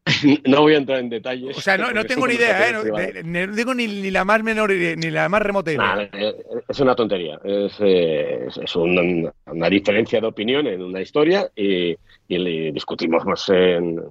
No 0.46 0.62
voy 0.62 0.74
a 0.74 0.78
entrar 0.78 1.00
en 1.00 1.10
detalles. 1.10 1.58
O 1.58 1.62
sea, 1.62 1.78
no, 1.78 1.92
no 1.92 2.06
tengo 2.06 2.28
ni 2.28 2.36
idea, 2.36 2.70
¿eh? 2.70 3.24
No, 3.24 3.48
digo 3.48 3.74
ni, 3.74 4.10
la 4.12 4.24
más 4.24 4.42
menor 4.44 4.72
ni 4.72 5.10
la 5.10 5.28
más 5.30 5.42
remota 5.42 5.72
idea. 5.72 6.10
Eh, 6.14 6.36
es 6.68 6.80
una 6.80 6.96
tontería. 6.96 7.40
Es, 7.44 7.74
eh, 7.80 8.48
es 8.48 8.76
una, 8.76 9.70
diferencia 9.70 10.22
de 10.22 10.28
opinión 10.28 10.68
en 10.68 10.82
una 10.82 11.02
historia 11.02 11.50
y, 11.56 11.96
y 12.28 12.72
discutimos 12.72 13.24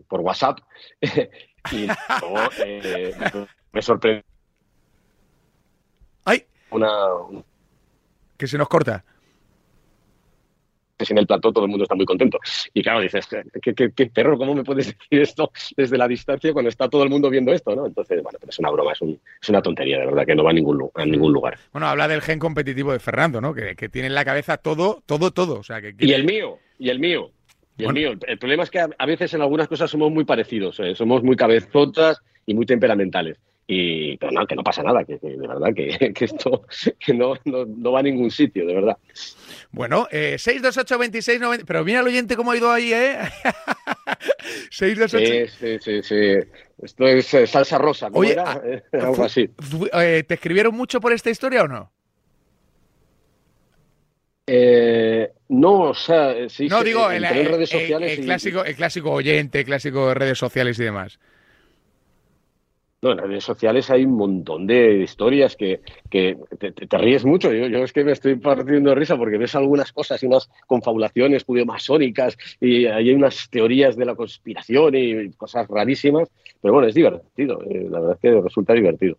por 0.09 0.21
WhatsApp. 0.21 0.59
y 1.73 1.87
luego 1.87 2.39
eh, 2.65 3.15
me 3.73 3.83
sorprende. 3.83 4.25
¡Ay! 6.25 6.45
Una, 6.71 6.89
que 8.37 8.47
se 8.47 8.59
nos 8.59 8.69
corta 8.69 9.05
en 11.11 11.19
el 11.19 11.27
plató 11.27 11.53
todo 11.53 11.65
el 11.65 11.71
mundo 11.71 11.85
está 11.85 11.95
muy 11.95 12.07
contento. 12.07 12.39
Y 12.73 12.83
claro, 12.83 13.01
dices, 13.01 13.29
¿qué, 13.61 14.07
perro, 14.07 14.39
¿cómo 14.39 14.55
me 14.55 14.65
puedes 14.65 14.87
decir 14.99 15.21
esto 15.21 15.51
desde 15.77 15.99
la 15.99 16.09
distancia 16.09 16.53
cuando 16.53 16.69
está 16.69 16.89
todo 16.89 17.03
el 17.03 17.11
mundo 17.11 17.31
viendo 17.31 17.53
esto? 17.53 17.75
¿no? 17.75 17.87
Entonces, 17.87 18.23
bueno, 18.23 18.39
pero 18.41 18.51
es 18.51 18.59
una 18.59 18.71
broma, 18.71 18.93
es, 18.93 19.49
una 19.49 19.63
tontería, 19.63 19.99
de 19.99 20.07
verdad, 20.07 20.27
que 20.27 20.35
no 20.35 20.45
va 20.45 20.51
a 20.51 20.55
ningún, 20.55 20.91
a 20.95 21.05
ningún 21.05 21.33
lugar. 21.33 21.59
Bueno, 21.73 21.87
habla 21.87 22.09
del 22.09 22.23
gen 22.23 22.39
competitivo 22.39 22.93
de 22.93 22.99
Fernando, 22.99 23.41
¿no? 23.41 23.55
Que, 23.55 23.75
tiene 23.89 24.09
en 24.09 24.15
la 24.15 24.25
cabeza 24.25 24.57
todo, 24.57 25.03
todo, 25.07 25.33
todo. 25.33 25.59
O 25.59 25.63
sea, 25.63 25.81
que, 25.81 25.95
Y 25.99 26.13
el 26.13 26.25
mío, 26.25 26.59
y 26.79 26.89
el 26.89 26.99
mío. 26.99 27.31
Y 27.77 27.85
el 27.85 27.93
mío. 27.93 28.13
El 28.27 28.39
problema 28.39 28.63
es 28.63 28.71
que 28.71 28.81
a, 28.81 29.07
veces 29.07 29.35
en 29.35 29.43
algunas 29.43 29.69
cosas 29.69 29.91
somos 29.91 30.11
muy 30.11 30.25
parecidos, 30.25 30.79
¿eh? 30.81 30.95
somos 30.95 31.23
muy 31.23 31.37
cabezotas 31.37 32.21
y 32.47 32.55
muy 32.55 32.67
temperamentales. 32.67 33.39
Y, 33.75 34.19
pero 34.19 34.33
no, 34.33 34.47
que 34.47 34.55
no 34.55 34.63
pasa 34.63 34.83
nada, 34.83 35.03
que, 35.03 35.17
de 35.17 35.49
verdad, 35.49 35.73
que, 35.75 36.13
esto 36.25 36.67
que 36.99 37.15
no, 37.15 37.35
no, 37.47 37.93
va 37.93 38.01
a 38.01 38.03
ningún 38.03 38.31
sitio, 38.31 38.67
de 38.67 38.75
verdad. 38.75 38.99
Bueno, 39.71 40.07
eh, 40.11 40.37
628 40.39 40.99
26 40.99 41.41
90, 41.41 41.65
pero 41.65 41.83
mira 41.83 42.01
el 42.01 42.07
oyente 42.07 42.37
cómo 42.37 42.51
ha 42.51 42.57
ido 42.59 42.71
ahí, 42.71 42.93
¿eh? 42.93 43.17
628. 44.71 45.51
Sí, 45.59 45.79
sí, 45.81 46.03
sí, 46.03 46.49
Esto 46.83 47.07
es 47.07 47.33
eh, 47.33 47.47
salsa 47.47 47.79
rosa, 47.79 48.09
¿cómo 48.09 48.21
Oye, 48.21 48.33
era? 48.33 48.53
Ah, 48.53 48.61
eh, 48.63 48.83
algo 48.93 49.25
así. 49.25 49.49
Eh, 49.95 50.25
¿Te 50.29 50.35
escribieron 50.35 50.77
mucho 50.77 51.01
por 51.01 51.15
esta 51.15 51.31
historia 51.31 51.63
o 51.63 51.69
no? 51.69 51.91
Eh, 54.47 55.33
no, 55.49 55.81
o 55.91 55.95
sea, 55.95 56.47
sí, 56.51 56.69
no 56.69 56.85
digo 56.85 57.11
en, 57.11 57.23
redes 57.23 57.71
sociales. 57.71 58.19
El, 58.19 58.25
clásico, 58.27 58.65
el 58.65 58.77
clásico 58.77 59.13
oyente, 59.13 59.65
clásico 59.65 60.09
de 60.09 60.15
redes 60.15 60.39
sociales 60.39 60.79
y 60.79 60.85
demás. 60.85 61.19
No, 63.03 63.11
en 63.11 63.17
las 63.17 63.27
redes 63.27 63.45
sociales 63.45 63.91
hay 63.91 64.05
un 64.05 64.13
montón 64.13 64.65
de 64.65 64.99
historias 64.99 65.57
que, 65.57 65.81
te, 66.09 66.99
ríes 66.99 67.25
mucho. 67.25 67.53
Yo, 67.53 67.83
es 67.83 67.93
que 67.93 68.05
me 68.05 68.13
estoy 68.13 68.37
partiendo 68.37 68.91
de 68.91 68.95
risa 68.95 69.17
porque 69.17 69.39
ves 69.39 69.57
algunas 69.57 69.93
cosas 69.93 70.23
y 70.23 70.27
unas 70.27 70.49
confabulaciones 70.69 71.45
masónicas 71.67 72.39
y 72.61 72.87
hay 72.87 73.13
unas 73.13 73.51
teorías 73.51 73.97
de 73.97 74.05
la 74.05 74.15
conspiración 74.15 74.95
y 74.95 75.33
cosas 75.33 75.67
rarísimas. 75.67 76.29
Pero 76.61 76.75
bueno, 76.75 76.87
es 76.87 76.95
divertido. 76.95 77.61
Eh, 77.69 77.89
la 77.91 77.99
verdad 77.99 78.15
es 78.15 78.21
que 78.21 78.41
resulta 78.41 78.73
divertido. 78.73 79.17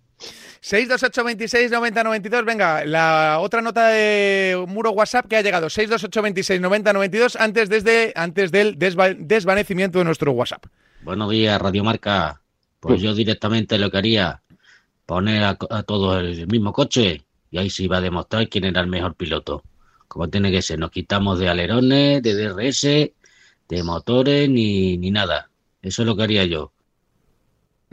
628 0.62 1.24
26 1.26 1.72
90 1.72 2.04
92. 2.06 2.46
Venga, 2.46 2.86
la 2.86 3.40
otra 3.42 3.62
nota 3.62 3.90
de 3.90 4.64
muro 4.66 4.92
WhatsApp 4.92 5.28
que 5.28 5.36
ha 5.36 5.42
llegado. 5.42 5.70
628 5.70 6.22
26 6.22 6.62
90 6.62 6.94
92 6.94 7.36
antes, 7.36 7.68
desde, 7.68 8.14
antes 8.16 8.50
del 8.54 8.80
desvanecimiento 8.80 10.00
de 10.00 10.06
nuestro 10.06 10.32
WhatsApp. 10.32 10.68
Buenos 11.02 11.30
días, 11.30 11.62
Radio 11.62 11.84
Marca. 11.84 12.43
Pues 12.84 13.02
yo 13.02 13.14
directamente 13.16 13.78
lo 13.78 13.90
quería 13.90 14.42
poner 15.06 15.44
a, 15.44 15.56
todos 15.84 16.22
el 16.22 16.48
mismo 16.48 16.74
coche 16.74 17.24
y 17.50 17.58
ahí 17.58 17.70
se 17.70 17.84
iba 17.84 17.98
a 17.98 18.02
demostrar 18.02 18.50
quién 18.50 18.66
era 18.66 18.82
el 18.82 18.88
mejor 18.88 19.16
piloto. 19.16 19.64
Como 20.10 20.30
tiene 20.30 20.52
que 20.52 20.62
ser, 20.62 20.80
nos 20.80 20.92
quitamos 20.92 21.40
de 21.40 21.48
alerones, 21.48 22.22
de 22.22 22.34
DRS, 22.34 22.82
de 23.70 23.84
motores 23.84 24.50
ni, 24.50 24.98
ni 24.98 25.12
nada. 25.12 25.50
Eso 25.82 26.02
es 26.02 26.06
lo 26.06 26.16
que 26.18 26.24
haría 26.24 26.44
yo. 26.44 26.73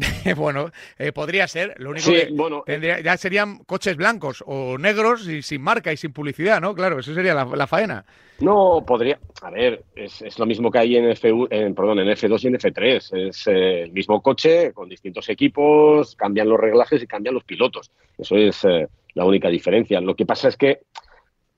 bueno, 0.36 0.70
eh, 0.98 1.12
podría 1.12 1.46
ser. 1.46 1.74
Lo 1.78 1.90
único 1.90 2.10
que 2.10 2.28
bueno, 2.32 2.62
tendría, 2.64 3.00
ya 3.00 3.16
serían 3.16 3.58
coches 3.64 3.96
blancos 3.96 4.42
o 4.46 4.78
negros 4.78 5.28
y 5.28 5.42
sin 5.42 5.62
marca 5.62 5.92
y 5.92 5.96
sin 5.96 6.12
publicidad, 6.12 6.60
¿no? 6.60 6.74
Claro, 6.74 7.00
eso 7.00 7.14
sería 7.14 7.34
la, 7.34 7.66
faena. 7.66 8.04
No, 8.40 8.82
podría. 8.86 9.18
A 9.42 9.50
ver, 9.50 9.84
es, 9.94 10.38
lo 10.38 10.46
mismo 10.46 10.70
que 10.70 10.78
hay 10.78 10.96
en, 10.96 11.10
f 11.10 11.28
en, 11.50 11.74
perdón, 11.74 12.00
en 12.00 12.08
F2 12.08 12.44
y 12.44 12.46
en 12.46 12.54
F3. 12.54 13.28
Es 13.28 13.46
eh, 13.46 13.82
el 13.82 13.92
mismo 13.92 14.22
coche 14.22 14.72
con 14.72 14.88
distintos 14.88 15.28
equipos, 15.28 16.16
cambian 16.16 16.48
los 16.48 16.58
reglajes 16.58 17.02
y 17.02 17.06
cambian 17.06 17.34
los 17.34 17.44
pilotos. 17.44 17.90
Eso 18.16 18.36
es 18.36 18.64
eh, 18.64 18.88
la 19.14 19.24
única 19.24 19.48
diferencia. 19.48 20.00
Lo 20.00 20.16
que 20.16 20.26
pasa 20.26 20.48
es 20.48 20.56
que 20.56 20.80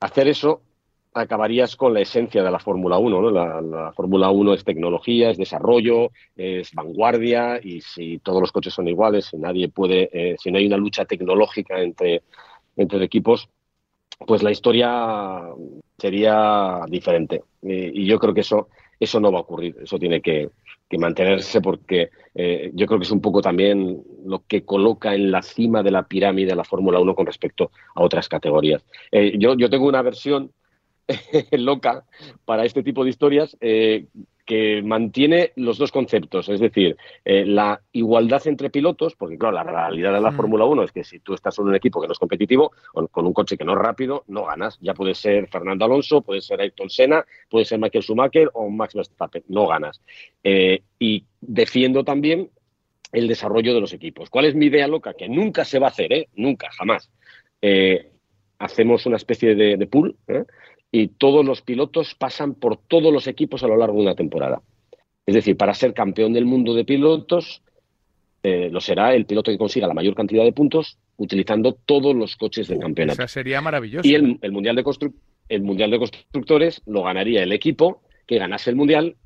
hacer 0.01 0.29
eso 0.29 0.63
acabarías 1.15 1.77
con 1.77 1.95
la 1.95 2.01
esencia 2.01 2.43
de 2.43 2.51
la 2.51 2.59
Fórmula 2.59 2.99
1. 2.99 3.23
¿no? 3.23 3.31
La, 3.31 3.93
Fórmula 3.93 4.31
1 4.31 4.55
es 4.55 4.65
tecnología, 4.65 5.31
es 5.31 5.39
desarrollo, 5.39 6.11
es 6.37 6.73
vanguardia 6.73 7.61
y 7.63 7.81
si 7.81 8.19
todos 8.19 8.41
los 8.41 8.53
coches 8.53 8.75
son 8.75 8.89
iguales, 8.89 9.27
si 9.27 9.37
nadie 9.37 9.69
puede, 9.69 10.11
eh, 10.13 10.37
si 10.39 10.51
no 10.51 10.59
hay 10.59 10.67
una 10.67 10.77
lucha 10.77 11.05
tecnológica 11.05 11.81
entre, 11.81 12.23
entre 12.77 13.05
equipos, 13.05 13.49
pues 14.27 14.43
la 14.43 14.51
historia 14.51 15.41
sería 15.99 16.81
diferente. 16.89 17.43
y 17.63 18.07
yo 18.07 18.19
creo 18.19 18.35
que 18.35 18.41
eso, 18.41 18.69
eso 18.99 19.21
no 19.21 19.33
va 19.33 19.39
a 19.39 19.43
ocurrir, 19.43 19.77
eso 19.83 19.99
tiene 19.99 20.21
que, 20.21 20.51
mantenerse 20.99 21.63
porque 21.63 22.11
eh, 22.35 22.71
yo 22.75 22.87
creo 22.87 22.99
que 22.99 23.07
es 23.07 23.11
un 23.11 23.23
poco 23.23 23.41
también 23.41 24.03
lo 24.27 24.45
que 24.47 24.63
coloca 24.63 25.15
en 25.15 25.31
la 25.31 25.41
cima 25.41 25.83
de 25.83 25.91
la 25.91 26.03
pirámide 26.03 26.55
la 26.55 26.65
Fórmula 26.65 27.01
1 27.01 27.15
con 27.15 27.25
respecto 27.25 27.71
a 27.95 28.03
otras 28.03 28.29
categorías. 28.29 28.85
Eh, 29.11 29.39
yo, 29.39 29.55
yo 29.55 29.71
tengo 29.71 29.89
una 29.89 30.03
versión 30.03 30.53
loca 31.53 32.05
para 32.45 32.65
este 32.65 32.83
tipo 32.83 33.05
de 33.05 33.11
historias 33.11 33.57
eh, 33.61 34.07
que 34.45 34.83
mantiene 34.83 35.53
los 35.57 35.79
dos 35.79 35.93
conceptos, 35.93 36.49
es 36.49 36.59
decir, 36.59 36.97
eh, 37.25 37.45
la 37.47 37.81
igualdad 37.93 38.45
entre 38.47 38.71
pilotos, 38.71 39.15
porque 39.15 39.39
claro, 39.39 39.55
la 39.55 39.63
realidad 39.63 40.13
de 40.13 40.21
la 40.21 40.33
mm. 40.33 40.37
Fórmula 40.37 40.65
1 40.65 40.83
es 40.83 40.93
que 40.93 41.05
si 41.05 41.21
tú 41.21 41.35
estás 41.35 41.59
en 41.59 41.67
un 41.67 41.75
equipo 41.77 42.01
que 42.01 42.09
no 42.09 42.13
es 42.13 42.19
competitivo, 42.19 42.73
con, 42.93 43.07
con, 43.07 43.27
un 43.27 43.33
coche 43.33 43.57
que 43.57 43.65
no 43.65 43.73
es 43.73 43.79
rápido, 43.79 44.25
no 44.27 44.45
ganas. 44.45 44.79
Ya 44.81 44.95
puede 44.95 45.15
ser 45.15 45.49
Fernando 45.49 45.85
Alonso, 45.85 46.23
puede 46.23 46.41
ser 46.41 46.61
Ayrton 46.61 46.91
Senna, 46.91 47.25
puede 47.49 47.65
ser 47.65 47.79
Michael 47.79 48.03
Schumacher 48.03 48.51
o 48.55 48.69
Max 48.69 48.95
Verstappen, 48.95 49.45
no 49.49 49.69
ganas. 49.69 50.01
Eh, 50.43 50.83
y 50.99 51.25
defiendo 51.41 52.05
también 52.05 52.51
el 53.13 53.29
desarrollo 53.29 53.75
de 53.75 53.81
los 53.81 53.93
equipos. 53.93 54.29
¿Cuál 54.29 54.47
es 54.47 54.55
mi 54.55 54.67
idea 54.67 54.89
loca? 54.89 55.15
Que 55.15 55.29
nunca 55.29 55.65
se 55.65 55.79
va 55.79 55.87
a 55.87 55.91
hacer, 55.91 56.13
¿eh? 56.13 56.29
Nunca, 56.35 56.69
jamás. 56.73 57.11
hacemos 58.59 59.07
una 59.07 59.17
especie 59.17 59.55
de, 59.55 59.77
de 59.77 59.87
pool, 59.87 60.17
¿eh? 60.27 60.45
Y 60.95 61.09
todos 61.09 61.45
los 61.45 61.63
pilotos 61.63 62.15
pasan 62.15 62.55
por 62.55 62.77
todos 62.77 63.13
los 63.13 63.27
equipos 63.27 63.65
a 63.65 63.67
lo 63.67 63.77
largo 63.79 63.97
de 63.97 64.03
una 64.03 64.15
temporada. 64.15 64.61
Es 65.25 65.35
decir, 65.35 65.57
para 65.57 65.73
ser 65.73 65.95
campeón 65.95 66.35
del 66.35 66.45
mundo 66.45 66.75
de 66.75 66.85
pilotos, 66.85 67.63
eh, 68.43 68.69
lo 68.71 68.81
será 68.81 69.15
el 69.15 69.25
piloto 69.25 69.51
que 69.51 69.59
consiga 69.59 69.87
la 69.87 69.95
mayor 69.95 70.15
cantidad 70.15 70.45
de 70.45 70.53
puntos 70.53 70.99
utilizando 71.17 71.73
todos 71.73 72.15
los 72.15 72.37
coches 72.37 72.69
del 72.69 72.79
campeonato. 72.79 73.23
Eso 73.23 73.33
sería 73.33 73.63
maravilloso. 73.63 74.07
Y 74.07 74.15
el, 74.15 74.39
mundial 74.53 74.77
de 74.77 74.85
el 75.49 75.63
Mundial 75.63 75.91
de 75.91 75.99
Constructores 75.99 76.83
lo 76.87 77.03
ganaría 77.05 77.43
el 77.43 77.53
equipo 77.53 78.03
que 78.27 78.39
ganase 78.39 78.71
el 78.71 78.77
Mundial 78.77 79.17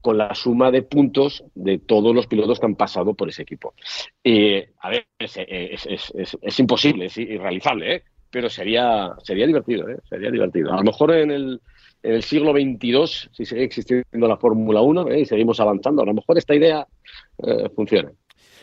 con 0.00 0.16
la 0.16 0.34
suma 0.34 0.70
de 0.70 0.82
puntos 0.82 1.44
de 1.54 1.78
todos 1.78 2.14
los 2.14 2.28
pilotos 2.28 2.60
que 2.60 2.66
han 2.66 2.76
pasado 2.76 3.14
por 3.14 3.28
ese 3.28 3.42
equipo. 3.42 3.74
Y, 4.22 4.56
a 4.78 4.88
ver, 4.88 5.06
es, 5.18 5.36
es 5.36 6.60
imposible, 6.60 7.06
es 7.06 7.18
irrealizable, 7.18 7.96
¿eh? 7.96 8.02
Pero 8.30 8.48
sería, 8.48 9.14
sería 9.22 9.46
divertido, 9.46 9.88
¿eh? 9.88 9.98
sería 10.08 10.30
divertido. 10.30 10.72
A 10.72 10.76
lo 10.76 10.84
mejor 10.84 11.12
en 11.12 11.30
el, 11.30 11.60
en 12.02 12.14
el 12.14 12.22
siglo 12.22 12.52
XXII, 12.52 13.30
si 13.32 13.44
sigue 13.44 13.64
existiendo 13.64 14.28
la 14.28 14.36
Fórmula 14.36 14.80
1 14.80 15.08
¿eh? 15.08 15.20
y 15.20 15.26
seguimos 15.26 15.60
avanzando, 15.60 16.02
a 16.02 16.06
lo 16.06 16.14
mejor 16.14 16.38
esta 16.38 16.54
idea 16.54 16.86
eh, 17.44 17.68
funciona. 17.74 18.10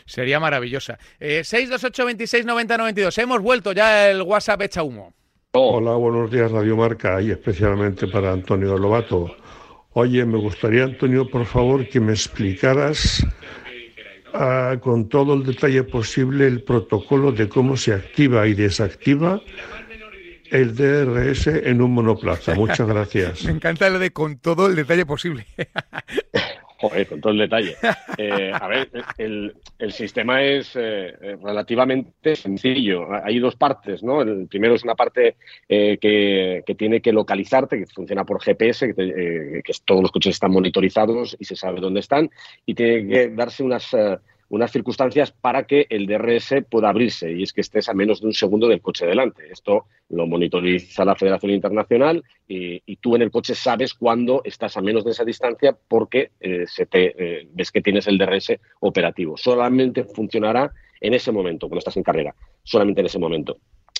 Sería 0.06 0.38
maravillosa. 0.38 0.98
Eh, 1.18 1.42
628 1.42 2.06
26 2.06 2.46
90 2.46 2.78
92. 2.78 3.18
Hemos 3.18 3.42
vuelto 3.42 3.72
ya 3.72 4.08
el 4.08 4.22
WhatsApp 4.22 4.62
echa 4.62 4.82
humo. 4.82 5.12
Hola, 5.52 5.94
buenos 5.94 6.30
días 6.30 6.50
Radio 6.52 6.76
Marca 6.76 7.20
y 7.20 7.30
especialmente 7.30 8.06
para 8.06 8.32
Antonio 8.32 8.76
Lobato. 8.78 9.34
Oye, 9.94 10.24
me 10.26 10.38
gustaría, 10.38 10.84
Antonio, 10.84 11.28
por 11.28 11.46
favor, 11.46 11.88
que 11.88 11.98
me 11.98 12.12
explicaras 12.12 13.26
con 14.80 15.08
todo 15.08 15.34
el 15.34 15.44
detalle 15.44 15.82
posible 15.84 16.46
el 16.46 16.62
protocolo 16.62 17.32
de 17.32 17.48
cómo 17.48 17.76
se 17.76 17.92
activa 17.92 18.46
y 18.46 18.54
desactiva 18.54 19.40
el 20.50 20.74
DRS 20.74 21.46
en 21.48 21.82
un 21.82 21.92
monoplaza. 21.92 22.54
Muchas 22.54 22.86
gracias. 22.86 23.44
Me 23.44 23.52
encanta 23.52 23.90
lo 23.90 23.98
de 23.98 24.12
con 24.12 24.38
todo 24.38 24.66
el 24.66 24.76
detalle 24.76 25.06
posible. 25.06 25.46
Joder, 26.78 27.06
con 27.06 27.20
todo 27.20 27.32
el 27.32 27.38
detalle. 27.38 27.76
Eh, 28.18 28.50
a 28.52 28.66
ver, 28.66 28.88
el, 29.18 29.92
sistema 29.92 30.42
es 30.42 30.72
eh, 30.74 31.36
relativamente 31.42 32.34
sencillo. 32.34 33.08
Hay 33.12 33.38
dos 33.38 33.56
partes, 33.56 34.02
¿no? 34.02 34.22
El 34.22 34.46
primero 34.46 34.74
es 34.74 34.84
una 34.84 34.94
parte 34.94 35.36
eh, 35.68 35.98
que, 35.98 36.74
tiene 36.76 37.02
que 37.02 37.12
localizarte, 37.12 37.78
que 37.78 37.86
funciona 37.86 38.24
por 38.24 38.40
GPS, 38.40 38.94
que, 38.94 39.62
que, 39.62 39.72
todos 39.84 40.00
los 40.00 40.12
coches 40.12 40.34
están 40.34 40.52
monitorizados 40.52 41.36
y 41.38 41.44
se 41.44 41.56
sabe 41.56 41.80
dónde 41.80 42.00
están, 42.00 42.30
y 42.64 42.74
tiene 42.74 43.06
que 43.06 43.28
darse 43.28 43.62
unas 43.62 43.94
unas 44.48 44.70
circunstancias 44.70 45.32
para 45.32 45.64
que 45.64 45.86
el 45.90 46.06
DRS 46.06 46.64
pueda 46.70 46.88
abrirse 46.88 47.32
y 47.32 47.42
es 47.42 47.52
que 47.52 47.60
estés 47.60 47.88
a 47.88 47.94
menos 47.94 48.20
de 48.20 48.28
un 48.28 48.32
segundo 48.32 48.68
del 48.68 48.80
coche 48.80 49.06
delante. 49.06 49.50
Esto 49.50 49.86
lo 50.08 50.26
monitoriza 50.26 51.04
la 51.04 51.16
Federación 51.16 51.52
Internacional 51.52 52.22
y, 52.46 52.80
tú 52.96 53.16
en 53.16 53.22
el 53.22 53.30
coche 53.30 53.54
sabes 53.54 53.94
cuándo 53.94 54.42
estás 54.44 54.76
a 54.76 54.80
menos 54.80 55.04
de 55.04 55.10
esa 55.10 55.24
distancia 55.24 55.76
porque 55.88 56.30
eh, 56.40 56.64
se 56.66 56.86
te, 56.86 57.14
eh, 57.18 57.48
ves 57.52 57.70
que 57.70 57.82
tienes 57.82 58.06
el 58.06 58.18
DRS 58.18 58.52
operativo. 58.80 59.36
Solamente 59.36 60.04
funcionará 60.04 60.70
en 61.00 61.14
ese 61.14 61.32
momento, 61.32 61.68
cuando 61.68 61.80
estás 61.80 61.96
en 61.96 62.02
carrera, 62.02 62.34
solamente 62.62 63.00
en 63.00 63.06
ese 63.06 63.18
momento 63.18 63.58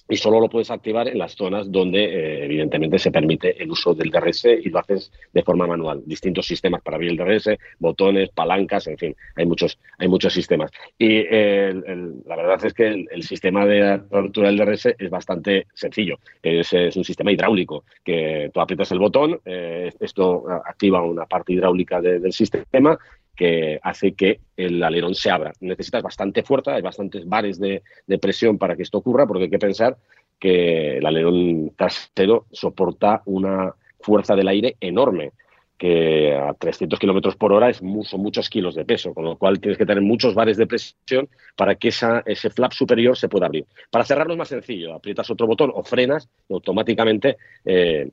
y 0.09 0.17
solo 0.17 0.41
lo 0.41 0.49
puedes 0.49 0.71
activar 0.71 1.09
en 1.09 1.19
las 1.19 1.35
zonas 1.35 1.71
donde 1.71 2.05
eh, 2.05 2.45
evidentemente 2.45 2.99
se 2.99 3.11
permite 3.11 3.63
el 3.63 3.71
uso 3.71 3.95
del 3.95 4.11
DRS 4.11 4.45
y 4.45 4.69
lo 4.69 4.79
haces 4.79 5.13
de 5.33 5.43
forma 5.43 5.67
manual. 5.67 6.03
Distintos 6.07 6.47
sistemas 6.47 6.83
para 6.83 6.97
abrir 6.97 7.11
el 7.11 7.17
DRS, 7.17 7.51
botones, 7.79 8.31
palancas, 8.31 8.87
en 8.87 8.99
fin, 8.99 9.17
hay 9.35 9.47
muchos, 9.47 9.79
hay 9.99 10.09
muchos 10.09 10.33
sistemas. 10.33 10.71
Y 10.99 11.25
la 11.25 12.37
verdad 12.37 12.65
es 12.65 12.75
que 12.75 13.07
el, 13.11 13.23
sistema 13.23 13.67
de 13.67 13.91
apertura 13.91 14.49
del 14.49 14.59
DRS 14.59 14.87
es 14.99 15.11
bastante 15.11 15.67
sencillo. 15.75 16.19
Es, 16.43 16.73
un 16.73 17.05
sistema 17.05 17.33
hidráulico 17.33 17.85
que 18.05 18.51
tú 18.53 18.61
aprietas 18.61 18.93
el 18.93 18.99
botón, 18.99 19.41
eh, 19.45 19.93
esto 20.01 20.45
activa 20.49 21.03
una 21.03 21.27
parte 21.27 21.53
hidráulica 21.53 22.01
del 22.01 22.33
sistema 22.33 22.99
que 23.37 23.79
hace 23.83 24.15
que 24.15 24.41
el 24.57 24.83
alerón 24.83 25.15
se 25.15 25.31
abra. 25.31 25.53
Necesitas 25.61 26.03
bastante 26.03 26.43
fuerza, 26.43 26.75
hay 26.75 26.83
bastantes 26.83 27.29
bares 27.29 27.61
de, 27.61 27.83
presión 28.21 28.59
para 28.59 28.75
que 28.75 28.83
esto 28.83 28.99
ocurra, 28.99 29.27
porque 29.27 29.45
hay 29.45 29.51
que 29.51 29.59
pensar 29.59 29.97
que 30.39 30.99
el 30.99 31.07
alerón 31.07 31.73
trasero 31.77 32.47
soporta 32.51 33.23
una 33.27 33.75
fuerza 34.01 34.35
del 34.35 34.49
aire 34.49 34.77
enorme, 34.81 35.33
que 35.79 36.35
a 36.35 36.55
300 36.55 36.99
kilómetros 36.99 37.37
por 37.37 37.53
hora 37.53 37.69
es 37.69 37.83
son 38.05 38.21
muchos 38.21 38.49
kilos 38.49 38.75
de 38.75 38.87
peso, 38.87 39.13
con 39.13 39.25
lo 39.25 39.37
cual 39.37 39.61
tienes 39.61 39.77
que 39.77 39.85
tener 39.85 40.03
muchos 40.03 40.35
bares 40.35 40.57
de 40.57 40.67
presión 40.67 41.29
para 41.55 41.75
que 41.75 41.89
ese 41.89 42.51
flap 42.51 42.73
superior 42.73 43.17
se 43.17 43.29
pueda 43.29 43.47
abrir. 43.47 43.67
Para 43.91 44.05
cerrarlo 44.05 44.33
es 44.33 44.39
más 44.39 44.49
sencillo, 44.49 44.95
aprietas 44.95 45.31
otro 45.31 45.47
botón 45.47 45.71
o 45.75 45.83
frenas 45.85 46.31
y 46.49 46.55
automáticamente 46.55 47.37
eh, 47.67 48.09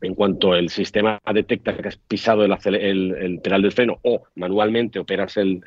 en 0.00 0.14
cuanto 0.14 0.54
el 0.54 0.68
sistema 0.68 1.20
detecta 1.32 1.76
que 1.76 1.88
has 1.88 1.96
pisado 1.96 2.44
el, 2.44 3.40
pedal 3.42 3.62
del 3.62 3.72
freno 3.72 3.98
o 4.02 4.24
manualmente 4.34 4.98
operas 4.98 5.36
el, 5.36 5.62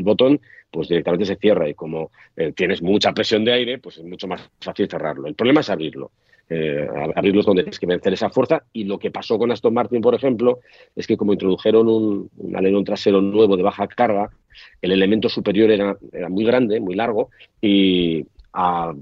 botón, 0.00 0.40
pues 0.70 0.88
directamente 0.88 1.26
se 1.26 1.36
cierra 1.36 1.68
y 1.68 1.74
como 1.74 2.10
eh, 2.36 2.52
tienes 2.52 2.82
mucha 2.82 3.12
presión 3.12 3.44
de 3.44 3.52
aire, 3.52 3.78
pues 3.78 3.98
es 3.98 4.04
mucho 4.04 4.26
más 4.26 4.50
fácil 4.60 4.88
cerrarlo. 4.88 5.26
El 5.26 5.34
problema 5.34 5.60
es 5.60 5.70
abrirlo. 5.70 6.10
eh, 6.48 6.86
abrirlos 7.14 7.46
donde 7.46 7.62
tienes 7.62 7.78
que 7.78 7.86
vencer 7.86 8.12
esa 8.12 8.30
fuerza. 8.30 8.64
Y 8.72 8.84
lo 8.84 8.98
que 8.98 9.10
pasó 9.10 9.38
con 9.38 9.50
Aston 9.50 9.74
Martin, 9.74 10.00
por 10.00 10.14
ejemplo, 10.14 10.60
es 10.94 11.06
que 11.06 11.16
como 11.16 11.32
introdujeron 11.32 11.88
un, 11.88 12.30
un 12.36 12.56
alerón 12.56 12.84
trasero 12.84 13.20
nuevo 13.20 13.56
de 13.56 13.62
baja 13.62 13.86
carga, 13.88 14.30
el 14.80 14.92
elemento 14.92 15.28
superior 15.28 15.70
era, 15.70 15.96
era 16.12 16.28
muy 16.28 16.44
grande, 16.44 16.80
muy 16.80 16.94
largo, 16.94 17.30
y 17.60 18.26
a 18.52 18.92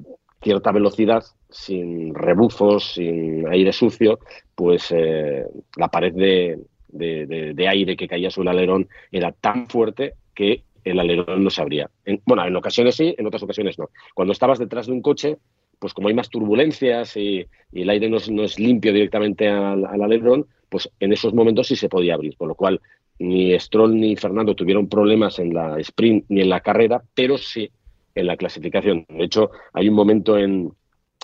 cierta 0.42 0.72
velocidad, 0.72 1.22
sin 1.48 2.14
rebufos, 2.14 2.94
sin 2.94 3.46
aire 3.48 3.72
sucio, 3.72 4.18
pues 4.54 4.90
eh, 4.90 5.44
la 5.76 5.88
pared 5.88 6.12
de, 6.14 6.58
de, 6.88 7.68
aire 7.68 7.96
que 7.96 8.08
caía 8.08 8.30
sobre 8.30 8.50
el 8.50 8.58
alerón 8.58 8.88
era 9.12 9.32
tan 9.32 9.68
fuerte 9.68 10.14
que 10.34 10.64
el 10.84 10.98
alerón 10.98 11.44
no 11.44 11.50
se 11.50 11.60
abría. 11.60 11.90
bueno, 12.24 12.46
en 12.46 12.56
ocasiones 12.56 12.96
sí, 12.96 13.14
en 13.16 13.26
otras 13.26 13.42
ocasiones 13.42 13.78
no. 13.78 13.90
Cuando 14.14 14.32
estabas 14.32 14.58
detrás 14.58 14.86
de 14.86 14.92
un 14.92 15.02
coche, 15.02 15.36
pues 15.78 15.94
como 15.94 16.08
hay 16.08 16.14
más 16.14 16.30
turbulencias 16.30 17.16
y, 17.16 17.46
el 17.72 17.90
aire 17.90 18.08
no 18.08 18.16
es, 18.16 18.58
limpio 18.58 18.92
directamente 18.92 19.48
al, 19.48 19.84
alerón, 19.84 20.46
pues 20.68 20.90
en 21.00 21.12
esos 21.12 21.34
momentos 21.34 21.68
sí 21.68 21.76
se 21.76 21.88
podía 21.88 22.14
abrir. 22.14 22.36
Con 22.36 22.48
lo 22.48 22.54
cual, 22.54 22.80
ni 23.18 23.58
Stroll 23.58 23.94
ni 23.94 24.16
Fernando 24.16 24.54
tuvieron 24.54 24.88
problemas 24.88 25.38
en 25.38 25.54
la 25.54 25.78
sprint 25.80 26.24
ni 26.28 26.40
en 26.40 26.48
la 26.48 26.60
carrera, 26.60 27.02
pero 27.14 27.36
sí 27.38 27.70
en 28.14 28.26
la 28.26 28.36
clasificación. 28.36 29.06
De 29.08 29.24
hecho, 29.24 29.50
hay 29.72 29.88
un 29.88 29.94
momento 29.94 30.38
en, 30.38 30.72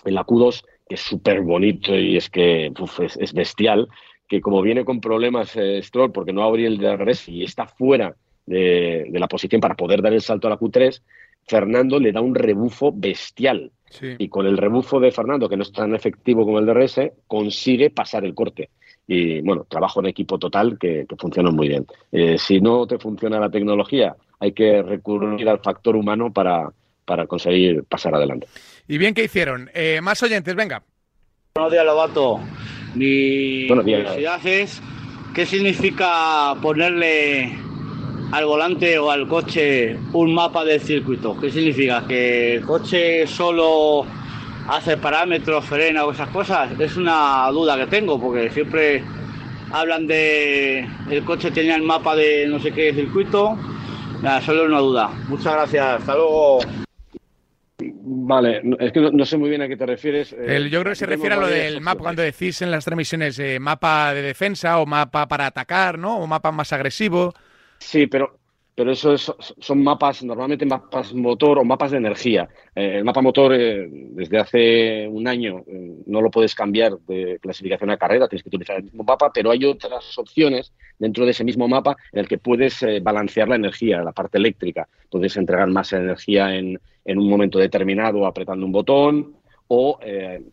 la 0.05 0.25
Q2 0.25 0.63
que 0.87 0.95
es 0.95 1.01
súper 1.01 1.41
bonito 1.41 1.93
y 1.93 2.15
es 2.15 2.29
que 2.29 2.71
es, 3.19 3.33
bestial, 3.33 3.89
que 4.27 4.39
como 4.39 4.61
viene 4.61 4.85
con 4.85 5.01
problemas 5.01 5.55
eh, 5.57 5.81
Stroll 5.81 6.11
porque 6.11 6.31
no 6.31 6.43
abrió 6.43 6.67
el 6.67 6.77
DRS 6.77 7.27
y 7.27 7.43
está 7.43 7.67
fuera 7.67 8.15
de, 8.45 9.09
la 9.11 9.27
posición 9.27 9.59
para 9.59 9.75
poder 9.75 10.01
dar 10.01 10.13
el 10.13 10.21
salto 10.21 10.47
a 10.47 10.51
la 10.51 10.59
Q3, 10.59 11.01
Fernando 11.45 11.99
le 11.99 12.11
da 12.11 12.21
un 12.21 12.35
rebufo 12.35 12.91
bestial. 12.93 13.71
Y 14.19 14.27
con 14.27 14.45
el 14.45 14.57
rebufo 14.57 14.99
de 14.99 15.11
Fernando, 15.11 15.47
que 15.47 15.55
no 15.55 15.63
es 15.63 15.71
tan 15.71 15.95
efectivo 15.95 16.43
como 16.43 16.59
el 16.59 16.65
DRS, 16.65 17.09
consigue 17.25 17.89
pasar 17.89 18.25
el 18.25 18.35
corte. 18.35 18.69
Y 19.07 19.39
bueno, 19.41 19.65
trabajo 19.69 20.01
en 20.01 20.07
equipo 20.07 20.37
total 20.37 20.77
que, 20.77 21.05
funciona 21.17 21.51
muy 21.51 21.69
bien. 21.69 21.85
Eh, 22.11 22.37
si 22.37 22.59
no 22.59 22.85
te 22.85 22.97
funciona 22.97 23.39
la 23.39 23.49
tecnología, 23.49 24.15
hay 24.39 24.51
que 24.51 24.81
recurrir 24.81 25.47
al 25.49 25.59
factor 25.59 25.95
humano 25.95 26.31
para, 26.31 26.69
para 27.05 27.27
conseguir 27.27 27.83
pasar 27.83 28.15
adelante. 28.15 28.47
¿Y 28.87 28.97
bien 28.97 29.13
qué 29.13 29.23
hicieron? 29.23 29.69
Eh, 29.73 29.99
más 30.01 30.21
oyentes, 30.23 30.55
venga. 30.55 30.83
Buenos 31.55 31.71
días, 31.71 31.85
Lobato. 31.85 32.39
Mi 32.95 33.67
curiosidad 33.67 34.45
es 34.45 34.81
qué 35.33 35.45
significa 35.45 36.55
ponerle 36.61 37.57
al 38.31 38.45
volante 38.45 38.97
o 38.99 39.11
al 39.11 39.27
coche 39.27 39.97
un 40.13 40.33
mapa 40.33 40.63
del 40.63 40.81
circuito. 40.81 41.39
¿Qué 41.39 41.51
significa? 41.51 42.05
¿Que 42.07 42.55
el 42.55 42.61
coche 42.63 43.25
solo 43.27 44.05
hace 44.67 44.97
parámetros, 44.97 45.65
frena 45.65 46.05
o 46.05 46.11
esas 46.11 46.29
cosas? 46.29 46.79
Es 46.79 46.97
una 46.97 47.47
duda 47.51 47.77
que 47.77 47.87
tengo 47.87 48.19
porque 48.19 48.49
siempre 48.49 49.03
hablan 49.71 50.07
de 50.07 50.87
el 51.09 51.23
coche 51.23 51.51
tenía 51.51 51.75
el 51.75 51.83
mapa 51.83 52.15
de 52.15 52.47
no 52.47 52.59
sé 52.59 52.71
qué 52.71 52.93
circuito. 52.93 53.57
Nada, 54.21 54.41
solo 54.41 54.65
una 54.65 54.79
duda. 54.79 55.09
Muchas 55.27 55.53
gracias. 55.53 56.01
Hasta 56.01 56.15
luego. 56.15 56.59
Vale, 57.79 58.61
es 58.79 58.91
que 58.91 58.99
no, 58.99 59.25
sé 59.25 59.37
muy 59.37 59.49
bien 59.49 59.61
a 59.61 59.67
qué 59.67 59.77
te 59.77 59.85
refieres. 59.85 60.33
Eh, 60.33 60.69
yo 60.71 60.79
creo 60.81 60.91
que 60.91 60.95
se 60.95 61.05
refiere 61.05 61.35
a 61.35 61.39
lo 61.39 61.47
del 61.47 61.81
mapa, 61.81 61.99
cuando 61.99 62.21
decís 62.21 62.61
en 62.61 62.71
las 62.71 62.83
transmisiones 62.85 63.37
eh, 63.37 63.59
mapa 63.59 64.13
de 64.13 64.21
defensa 64.21 64.79
o 64.79 64.85
mapa 64.85 65.27
para 65.27 65.45
atacar, 65.45 65.99
¿no? 65.99 66.17
O 66.17 66.25
mapa 66.27 66.51
más 66.51 66.73
agresivo. 66.73 67.33
Sí, 67.79 68.07
pero, 68.07 68.36
pero 68.77 68.91
eso 68.91 69.17
son 69.17 69.83
mapas, 69.83 70.23
normalmente 70.23 70.63
mapas 70.63 71.11
motor 71.11 71.57
o 71.57 71.63
mapas 71.63 71.89
de 71.89 71.97
energía. 71.97 72.47
Eh, 72.75 72.97
el 72.97 73.03
mapa 73.03 73.23
motor, 73.23 73.57
desde 73.57 74.37
hace 74.37 75.07
un 75.07 75.27
año, 75.27 75.63
no 76.05 76.21
lo 76.21 76.29
puedes 76.29 76.53
cambiar 76.53 76.95
de 77.07 77.39
clasificación 77.41 77.89
a 77.89 77.97
carrera, 77.97 78.27
tienes 78.27 78.43
que 78.43 78.49
utilizar 78.49 78.75
el 78.77 78.83
mismo 78.83 79.03
mapa, 79.03 79.31
pero 79.33 79.49
hay 79.49 79.65
otras 79.65 80.15
opciones 80.19 80.73
dentro 80.99 81.25
de 81.25 81.31
ese 81.31 81.43
mismo 81.43 81.67
mapa 81.67 81.97
en 82.11 82.19
el 82.19 82.27
que 82.27 82.37
puedes 82.37 82.85
balancear 83.01 83.47
la 83.47 83.55
energía, 83.55 84.03
la 84.03 84.11
parte 84.11 84.37
eléctrica. 84.37 84.87
Puedes 85.09 85.35
entregar 85.37 85.67
más 85.69 85.91
energía 85.93 86.55
en 86.55 86.79
un 87.03 87.27
momento 87.27 87.57
determinado 87.57 88.27
apretando 88.27 88.63
un 88.63 88.71
botón 88.71 89.37
o 89.69 89.97
eh, 90.03 90.43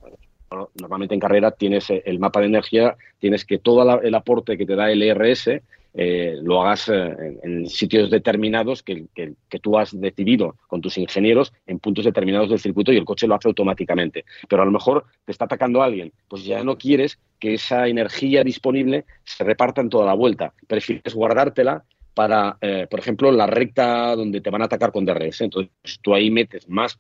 normalmente 0.81 1.15
en 1.15 1.21
carrera 1.21 1.51
tienes 1.51 1.91
el 1.91 2.19
mapa 2.19 2.41
de 2.41 2.47
energía, 2.47 2.97
tienes 3.19 3.45
que 3.45 3.59
todo 3.59 4.01
el 4.01 4.15
aporte 4.15 4.57
que 4.57 4.65
te 4.65 4.77
da 4.77 4.91
el 4.91 5.03
ERS 5.03 5.51
eh, 5.97 6.37
lo 6.43 6.63
hagas 6.63 6.89
eh, 6.89 7.39
en, 7.45 7.69
sitios 7.69 8.11
determinados 8.11 8.83
que, 8.83 9.07
que, 9.15 9.59
tú 9.61 9.79
has 9.79 9.99
decidido 9.99 10.57
con 10.67 10.81
tus 10.81 10.99
ingenieros 10.99 11.53
en 11.67 11.79
puntos 11.79 12.05
determinados 12.05 12.51
del 12.51 12.59
circuito 12.59 12.93
y 12.93 12.97
el 12.97 13.05
coche 13.05 13.29
lo 13.29 13.37
hace 13.37 13.49
automáticamente. 13.49 14.25
Pero 14.49 14.63
a 14.63 14.65
lo 14.65 14.73
mejor 14.73 15.05
te 15.25 15.31
está 15.31 15.45
atacando 15.45 15.83
alguien, 15.83 16.13
pues 16.29 16.45
ya 16.45 16.65
no 16.65 16.77
quieres 16.77 17.21
que 17.39 17.55
esa 17.55 17.87
energía 17.87 18.43
disponible 18.43 19.05
se 19.23 19.45
reparta 19.45 19.81
en 19.81 19.89
toda 19.89 20.07
la 20.07 20.15
vuelta. 20.15 20.53
Prefieres 20.67 21.15
guardártela 21.15 21.85
para, 22.13 22.57
eh, 22.61 22.87
por 22.91 22.99
ejemplo, 22.99 23.31
la 23.31 23.47
recta 23.47 24.17
donde 24.17 24.41
te 24.41 24.51
van 24.51 24.63
a 24.63 24.67
atacar 24.67 24.91
con 24.91 25.05
DRS. 25.05 25.43
Entonces, 25.43 25.71
tú 26.03 26.15
ahí 26.15 26.31
metes 26.31 26.69
más, 26.69 26.99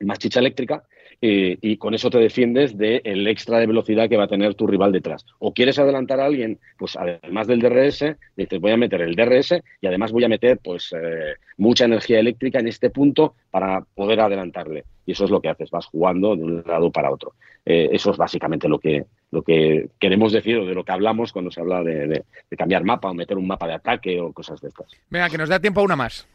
más 0.00 0.18
chicha 0.18 0.40
eléctrica 0.40 0.84
eh, 1.26 1.56
y 1.60 1.76
con 1.78 1.94
eso 1.94 2.10
te 2.10 2.18
defiendes 2.18 2.76
del 2.76 3.26
extra 3.28 3.58
de 3.58 3.66
velocidad 3.66 4.08
que 4.10 4.16
va 4.16 4.24
a 4.24 4.28
tener 4.28 4.54
tu 4.54 4.66
rival 4.66 4.92
detrás. 4.92 5.24
O 5.38 5.54
quieres 5.54 5.78
adelantar 5.78 6.20
a 6.20 6.26
alguien, 6.26 6.58
pues 6.76 6.96
además 6.96 7.46
del 7.46 7.60
DRS, 7.60 8.16
dices 8.36 8.60
voy 8.60 8.72
a 8.72 8.76
meter 8.76 9.00
el 9.00 9.14
DRS 9.14 9.54
y 9.80 9.86
además 9.86 10.12
voy 10.12 10.24
a 10.24 10.28
meter 10.28 10.58
pues 10.62 10.92
eh, 10.92 11.36
mucha 11.56 11.86
energía 11.86 12.20
eléctrica 12.20 12.58
en 12.58 12.68
este 12.68 12.90
punto 12.90 13.36
para 13.50 13.80
poder 13.94 14.20
adelantarle. 14.20 14.84
Y 15.06 15.12
eso 15.12 15.24
es 15.24 15.30
lo 15.30 15.40
que 15.40 15.48
haces, 15.48 15.70
vas 15.70 15.86
jugando 15.86 16.36
de 16.36 16.44
un 16.44 16.62
lado 16.66 16.90
para 16.90 17.10
otro. 17.10 17.32
eso 17.64 18.10
es 18.10 18.16
básicamente 18.18 18.68
lo 18.68 18.78
que, 18.78 19.04
lo 19.30 19.42
que 19.42 19.88
queremos 19.98 20.32
decir 20.32 20.58
o 20.58 20.66
de 20.66 20.74
lo 20.74 20.84
que 20.84 20.92
hablamos 20.92 21.32
cuando 21.32 21.50
se 21.50 21.60
habla 21.60 21.82
de, 21.82 22.22
cambiar 22.56 22.84
mapa 22.84 23.10
o 23.10 23.14
meter 23.14 23.38
un 23.38 23.46
mapa 23.46 23.66
de 23.66 23.74
ataque 23.74 24.20
o 24.20 24.32
cosas 24.32 24.60
de 24.60 24.68
estas. 24.68 24.88
Venga, 25.08 25.30
que 25.30 25.38
nos 25.38 25.48
da 25.48 25.58
tiempo 25.58 25.80
a 25.80 25.84
una 25.84 25.96
más. 25.96 26.26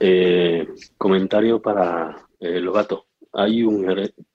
Eh, 0.00 0.66
comentario 0.96 1.60
para 1.60 2.27
eh, 2.40 2.60
Logato. 2.60 3.06
Hay 3.32 3.62
un 3.62 3.86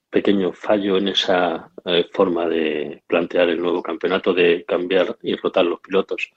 pequeño 0.09 0.53
fallo 0.53 0.97
en 0.97 1.07
esa 1.07 1.71
eh, 1.85 2.07
forma 2.11 2.47
de 2.47 3.03
plantear 3.07 3.49
el 3.49 3.61
nuevo 3.61 3.81
campeonato 3.81 4.33
de 4.33 4.63
cambiar 4.65 5.17
y 5.21 5.35
rotar 5.35 5.65
los 5.65 5.79
pilotos 5.79 6.31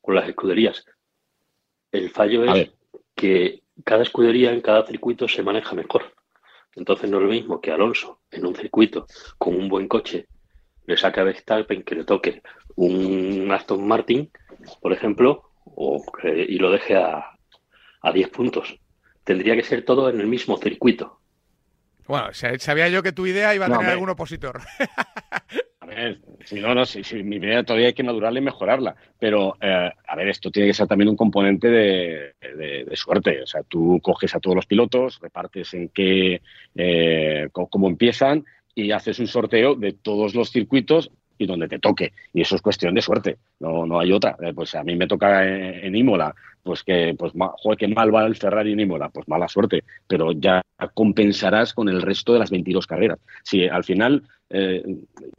con 0.00 0.14
las 0.14 0.28
escuderías. 0.28 0.84
El 1.90 2.10
fallo 2.10 2.44
es 2.44 2.70
que 3.14 3.62
cada 3.84 4.02
escudería 4.02 4.52
en 4.52 4.60
cada 4.60 4.86
circuito 4.86 5.26
se 5.26 5.42
maneja 5.42 5.74
mejor. 5.74 6.14
Entonces 6.76 7.10
no 7.10 7.18
es 7.18 7.24
lo 7.24 7.30
mismo 7.30 7.60
que 7.60 7.72
Alonso 7.72 8.20
en 8.30 8.46
un 8.46 8.54
circuito 8.54 9.06
con 9.38 9.56
un 9.56 9.68
buen 9.68 9.88
coche 9.88 10.28
le 10.86 10.96
saque 10.96 11.20
a 11.20 11.24
Verstappen 11.24 11.82
que 11.82 11.96
le 11.96 12.04
toque 12.04 12.42
un 12.76 13.48
Aston 13.50 13.86
Martin, 13.86 14.30
por 14.80 14.92
ejemplo, 14.92 15.50
o 15.64 16.02
y 16.24 16.58
lo 16.58 16.70
deje 16.70 16.96
a, 16.96 17.30
a 18.02 18.12
10 18.12 18.28
puntos. 18.30 18.79
Tendría 19.30 19.54
que 19.54 19.62
ser 19.62 19.84
todo 19.84 20.10
en 20.10 20.18
el 20.18 20.26
mismo 20.26 20.56
circuito. 20.56 21.20
Bueno, 22.08 22.30
sabía 22.32 22.88
yo 22.88 23.00
que 23.00 23.12
tu 23.12 23.28
idea 23.28 23.54
iba 23.54 23.66
a 23.66 23.70
tener 23.70 23.90
algún 23.90 24.08
opositor. 24.08 24.60
A 25.78 25.86
ver, 25.86 26.18
si 26.44 26.58
no, 26.58 26.74
no, 26.74 26.84
si, 26.84 27.00
mi 27.22 27.36
idea 27.36 27.62
todavía 27.62 27.86
hay 27.86 27.92
que 27.92 28.02
madurarla 28.02 28.40
y 28.40 28.42
mejorarla. 28.42 28.96
Pero, 29.20 29.56
eh, 29.60 29.90
a 30.04 30.16
ver, 30.16 30.28
esto 30.28 30.50
tiene 30.50 30.68
que 30.68 30.74
ser 30.74 30.88
también 30.88 31.08
un 31.10 31.16
componente 31.16 31.68
de, 31.68 32.90
suerte. 32.94 33.42
O 33.42 33.46
sea, 33.46 33.62
tú 33.62 34.00
coges 34.02 34.34
a 34.34 34.40
todos 34.40 34.56
los 34.56 34.66
pilotos, 34.66 35.20
repartes 35.20 35.74
en 35.74 35.90
qué, 35.90 36.42
eh, 36.74 37.48
cómo 37.52 37.86
empiezan 37.86 38.44
y 38.74 38.90
haces 38.90 39.20
un 39.20 39.28
sorteo 39.28 39.76
de 39.76 39.92
todos 39.92 40.34
los 40.34 40.50
circuitos 40.50 41.12
y 41.40 41.46
donde 41.46 41.68
te 41.68 41.78
toque. 41.78 42.12
Y 42.34 42.42
eso 42.42 42.54
es 42.54 42.62
cuestión 42.62 42.94
de 42.94 43.02
suerte, 43.02 43.38
no, 43.58 43.86
no 43.86 43.98
hay 43.98 44.12
otra. 44.12 44.36
Eh, 44.40 44.52
pues 44.54 44.74
a 44.74 44.84
mí 44.84 44.94
me 44.94 45.08
toca 45.08 45.44
en, 45.44 45.96
Imola, 45.96 46.34
pues 46.62 46.84
que, 46.84 47.16
pues, 47.18 47.32
que 47.78 47.88
mal 47.88 48.14
va 48.14 48.26
el 48.26 48.36
Ferrari 48.36 48.72
en 48.72 48.80
Imola, 48.80 49.08
pues 49.08 49.26
mala 49.26 49.48
suerte, 49.48 49.82
pero 50.06 50.32
ya 50.32 50.62
compensarás 50.92 51.72
con 51.72 51.88
el 51.88 52.02
resto 52.02 52.34
de 52.34 52.40
las 52.40 52.50
22 52.50 52.86
carreras. 52.86 53.18
Si 53.42 53.66
al 53.66 53.84
final, 53.84 54.22
eh, 54.50 54.84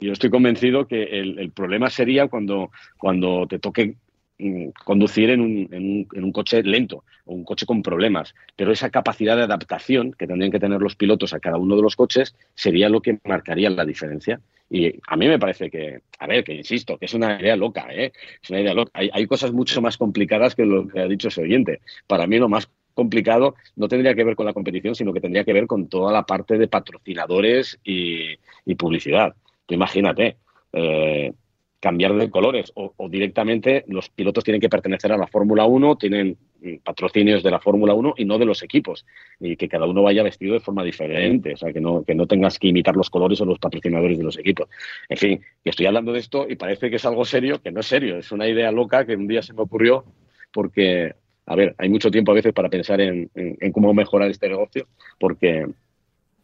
yo 0.00 0.12
estoy 0.12 0.30
convencido 0.30 0.88
que 0.88 1.04
el, 1.04 1.52
problema 1.52 1.88
sería 1.88 2.26
cuando, 2.26 2.70
cuando 2.98 3.46
te 3.46 3.60
toque 3.60 3.94
Mm, 4.42 4.70
conducir 4.84 5.30
en 5.30 5.40
un, 5.40 5.68
en, 5.70 6.24
un, 6.24 6.32
coche 6.32 6.64
lento 6.64 7.04
o 7.26 7.34
un 7.34 7.44
coche 7.44 7.64
con 7.64 7.80
problemas. 7.80 8.34
Pero 8.56 8.72
esa 8.72 8.90
capacidad 8.90 9.36
de 9.36 9.44
adaptación 9.44 10.12
que 10.14 10.26
tendrían 10.26 10.50
que 10.50 10.58
tener 10.58 10.80
los 10.80 10.96
pilotos 10.96 11.32
a 11.32 11.38
cada 11.38 11.58
uno 11.58 11.76
de 11.76 11.82
los 11.82 11.94
coches 11.94 12.34
sería 12.56 12.88
lo 12.88 13.02
que 13.02 13.20
marcaría 13.24 13.70
la 13.70 13.84
diferencia. 13.84 14.40
Y 14.74 14.90
a 15.06 15.16
mí 15.16 15.28
me 15.28 15.38
parece 15.38 15.70
que, 15.70 16.00
a 16.18 16.26
ver, 16.26 16.42
que 16.42 16.54
insisto, 16.54 16.96
que 16.96 17.04
es 17.04 17.12
una 17.12 17.38
idea 17.38 17.56
loca, 17.56 17.88
¿eh? 17.90 18.10
Es 18.42 18.48
una 18.48 18.60
idea 18.60 18.72
loca. 18.72 18.90
Hay, 18.94 19.10
hay 19.12 19.26
cosas 19.26 19.52
mucho 19.52 19.82
más 19.82 19.98
complicadas 19.98 20.54
que 20.54 20.64
lo 20.64 20.88
que 20.88 20.98
ha 20.98 21.06
dicho 21.06 21.28
ese 21.28 21.42
oyente. 21.42 21.82
Para 22.06 22.26
mí 22.26 22.38
lo 22.38 22.48
más 22.48 22.70
complicado 22.94 23.54
no 23.76 23.86
tendría 23.86 24.14
que 24.14 24.24
ver 24.24 24.34
con 24.34 24.46
la 24.46 24.54
competición, 24.54 24.94
sino 24.94 25.12
que 25.12 25.20
tendría 25.20 25.44
que 25.44 25.52
ver 25.52 25.66
con 25.66 25.88
toda 25.88 26.10
la 26.10 26.22
parte 26.24 26.56
de 26.56 26.68
patrocinadores 26.68 27.78
y, 27.84 28.38
publicidad. 28.76 29.34
Tú 29.66 29.74
imagínate, 29.74 30.38
eh, 30.72 31.34
cambiar 31.82 32.14
de 32.14 32.30
colores 32.30 32.72
o, 32.76 32.94
directamente 33.08 33.84
los 33.88 34.08
pilotos 34.08 34.44
tienen 34.44 34.60
que 34.60 34.68
pertenecer 34.68 35.10
a 35.10 35.16
la 35.16 35.26
Fórmula 35.26 35.64
1, 35.64 35.96
tienen 35.96 36.36
mm, 36.60 36.76
patrocinios 36.84 37.42
de 37.42 37.50
la 37.50 37.58
Fórmula 37.58 37.92
1 37.92 38.14
y 38.18 38.24
no 38.24 38.38
de 38.38 38.44
los 38.44 38.62
equipos 38.62 39.04
y 39.40 39.56
que 39.56 39.68
cada 39.68 39.86
uno 39.86 40.04
vaya 40.04 40.22
vestido 40.22 40.54
de 40.54 40.60
forma 40.60 40.84
diferente, 40.84 41.54
o 41.54 41.56
sea, 41.56 41.72
que 41.72 41.80
no, 41.80 42.04
que 42.04 42.14
no 42.14 42.28
tengas 42.28 42.60
que 42.60 42.68
imitar 42.68 42.94
los 42.94 43.10
colores 43.10 43.40
o 43.40 43.44
los 43.46 43.58
patrocinadores 43.58 44.16
de 44.16 44.22
los 44.22 44.38
equipos. 44.38 44.68
En 45.08 45.16
fin, 45.16 45.40
estoy 45.64 45.86
hablando 45.86 46.12
de 46.12 46.20
esto 46.20 46.46
y 46.48 46.54
parece 46.54 46.88
que 46.88 46.96
es 46.96 47.04
algo 47.04 47.24
serio, 47.24 47.60
que 47.60 47.72
no 47.72 47.80
es 47.80 47.86
serio, 47.86 48.16
es 48.16 48.30
una 48.30 48.46
idea 48.46 48.70
loca 48.70 49.04
que 49.04 49.16
un 49.16 49.26
día 49.26 49.42
se 49.42 49.52
me 49.52 49.62
ocurrió 49.62 50.04
porque, 50.52 51.16
a 51.46 51.56
ver, 51.56 51.74
hay 51.78 51.88
mucho 51.88 52.12
tiempo 52.12 52.30
a 52.30 52.36
veces 52.36 52.52
para 52.52 52.68
pensar 52.68 53.00
en, 53.00 53.28
en 53.34 53.72
cómo 53.72 53.92
mejorar 53.92 54.30
este 54.30 54.48
negocio, 54.48 54.86
porque 55.18 55.66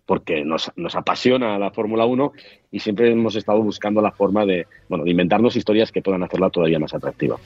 porque 0.08 0.42
nos, 0.42 0.72
nos 0.74 0.96
apasiona 0.96 1.58
la 1.58 1.70
Fórmula 1.70 2.06
1 2.06 2.32
y 2.72 2.80
siempre 2.80 3.12
hemos 3.12 3.36
estado 3.36 3.62
buscando 3.62 4.00
la 4.00 4.10
forma 4.10 4.46
de, 4.46 4.66
bueno, 4.88 5.04
de 5.04 5.10
inventarnos 5.10 5.54
historias 5.54 5.92
que 5.92 6.00
puedan 6.00 6.22
hacerla 6.22 6.48
todavía 6.48 6.78
más 6.78 6.94
atractiva. 6.94 7.36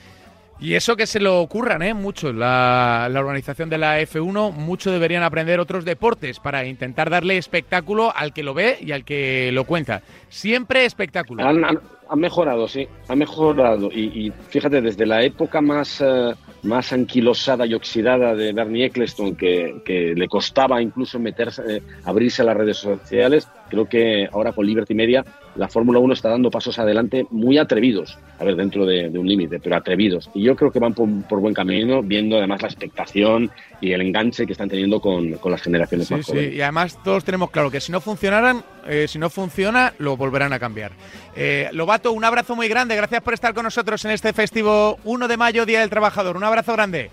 Y 0.61 0.75
eso 0.75 0.95
que 0.95 1.05
se 1.05 1.19
lo 1.19 1.41
ocurran, 1.41 1.81
¿eh? 1.81 1.93
Mucho. 1.93 2.31
La, 2.31 3.09
la, 3.11 3.19
organización 3.19 3.69
de 3.69 3.77
la 3.77 3.99
F1, 3.99 4.53
mucho 4.53 4.93
deberían 4.93 5.23
aprender 5.23 5.59
otros 5.59 5.83
deportes 5.83 6.39
para 6.39 6.65
intentar 6.65 7.09
darle 7.09 7.35
espectáculo 7.35 8.13
al 8.15 8.31
que 8.31 8.43
lo 8.43 8.53
ve 8.53 8.77
y 8.79 8.93
al 8.93 9.03
que 9.03 9.51
lo 9.51 9.65
cuenta. 9.65 10.01
Siempre 10.29 10.85
espectáculo. 10.85 11.43
Han, 11.43 11.81
mejorado, 12.15 12.69
sí, 12.69 12.87
ha 13.09 13.15
mejorado. 13.15 13.91
Y, 13.91 14.31
fíjate, 14.47 14.79
desde 14.79 15.05
la 15.05 15.21
época 15.21 15.59
más, 15.59 15.99
eh, 15.99 16.33
más 16.63 16.93
anquilosada 16.93 17.65
y 17.65 17.73
oxidada 17.73 18.35
de 18.35 18.53
Bernie 18.53 18.85
Eccleston, 18.85 19.35
que, 19.35 19.81
que 19.85 20.13
le 20.15 20.27
costaba 20.27 20.81
incluso 20.81 21.19
meterse, 21.19 21.77
eh, 21.77 21.83
abrirse 22.05 22.41
a 22.41 22.45
las 22.45 22.57
redes 22.57 22.77
sociales, 22.77 23.47
creo 23.73 23.89
que 23.89 24.29
ahora 24.31 24.51
con 24.51 24.67
Liberty 24.67 24.93
Media 24.93 25.25
la 25.55 25.67
Fórmula 25.67 25.97
1 25.97 26.13
está 26.13 26.29
dando 26.29 26.51
pasos 26.51 26.77
adelante 26.77 27.25
muy 27.31 27.57
atrevidos, 27.57 28.19
a 28.37 28.43
ver, 28.43 28.55
dentro 28.55 28.85
de, 28.85 29.09
un 29.09 29.27
límite, 29.27 29.59
pero 29.59 29.75
atrevidos. 29.75 30.29
Y 30.33 30.43
yo 30.43 30.55
creo 30.55 30.71
que 30.71 30.79
van 30.79 30.93
por, 30.93 31.39
buen 31.39 31.53
camino, 31.53 32.03
viendo 32.03 32.37
además 32.37 32.61
la 32.61 32.67
expectación 32.67 33.51
y 33.81 33.91
el 33.91 34.01
enganche 34.01 34.45
que 34.45 34.51
están 34.51 34.69
teniendo 34.69 34.99
con, 34.99 35.39
las 35.43 35.61
generaciones 35.61 36.09
más 36.11 36.25
jóvenes. 36.25 36.51
Sí, 36.51 36.57
y 36.57 36.61
además 36.61 36.99
todos 37.03 37.23
tenemos 37.23 37.49
claro 37.49 37.71
que 37.71 37.81
si 37.81 37.91
no 37.91 37.99
funcionaran, 37.99 38.63
eh, 38.87 39.07
si 39.07 39.17
no 39.17 39.29
funciona, 39.29 39.93
lo 39.97 40.17
volverán 40.17 40.53
a 40.53 40.59
cambiar. 40.59 40.91
Eh, 41.35 41.69
Lobato, 41.71 42.11
un 42.11 42.23
abrazo 42.23 42.55
muy 42.55 42.67
grande, 42.67 42.95
gracias 42.95 43.21
por 43.21 43.33
estar 43.33 43.53
con 43.53 43.63
nosotros 43.63 44.05
en 44.05 44.11
este 44.11 44.33
festivo 44.33 44.97
1 45.03 45.27
de 45.27 45.37
mayo, 45.37 45.65
Día 45.65 45.79
del 45.79 45.89
Trabajador. 45.89 46.37
Un 46.37 46.43
abrazo 46.43 46.73
grande. 46.73 47.09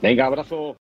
Venga, 0.00 0.26
abrazo. 0.26 0.76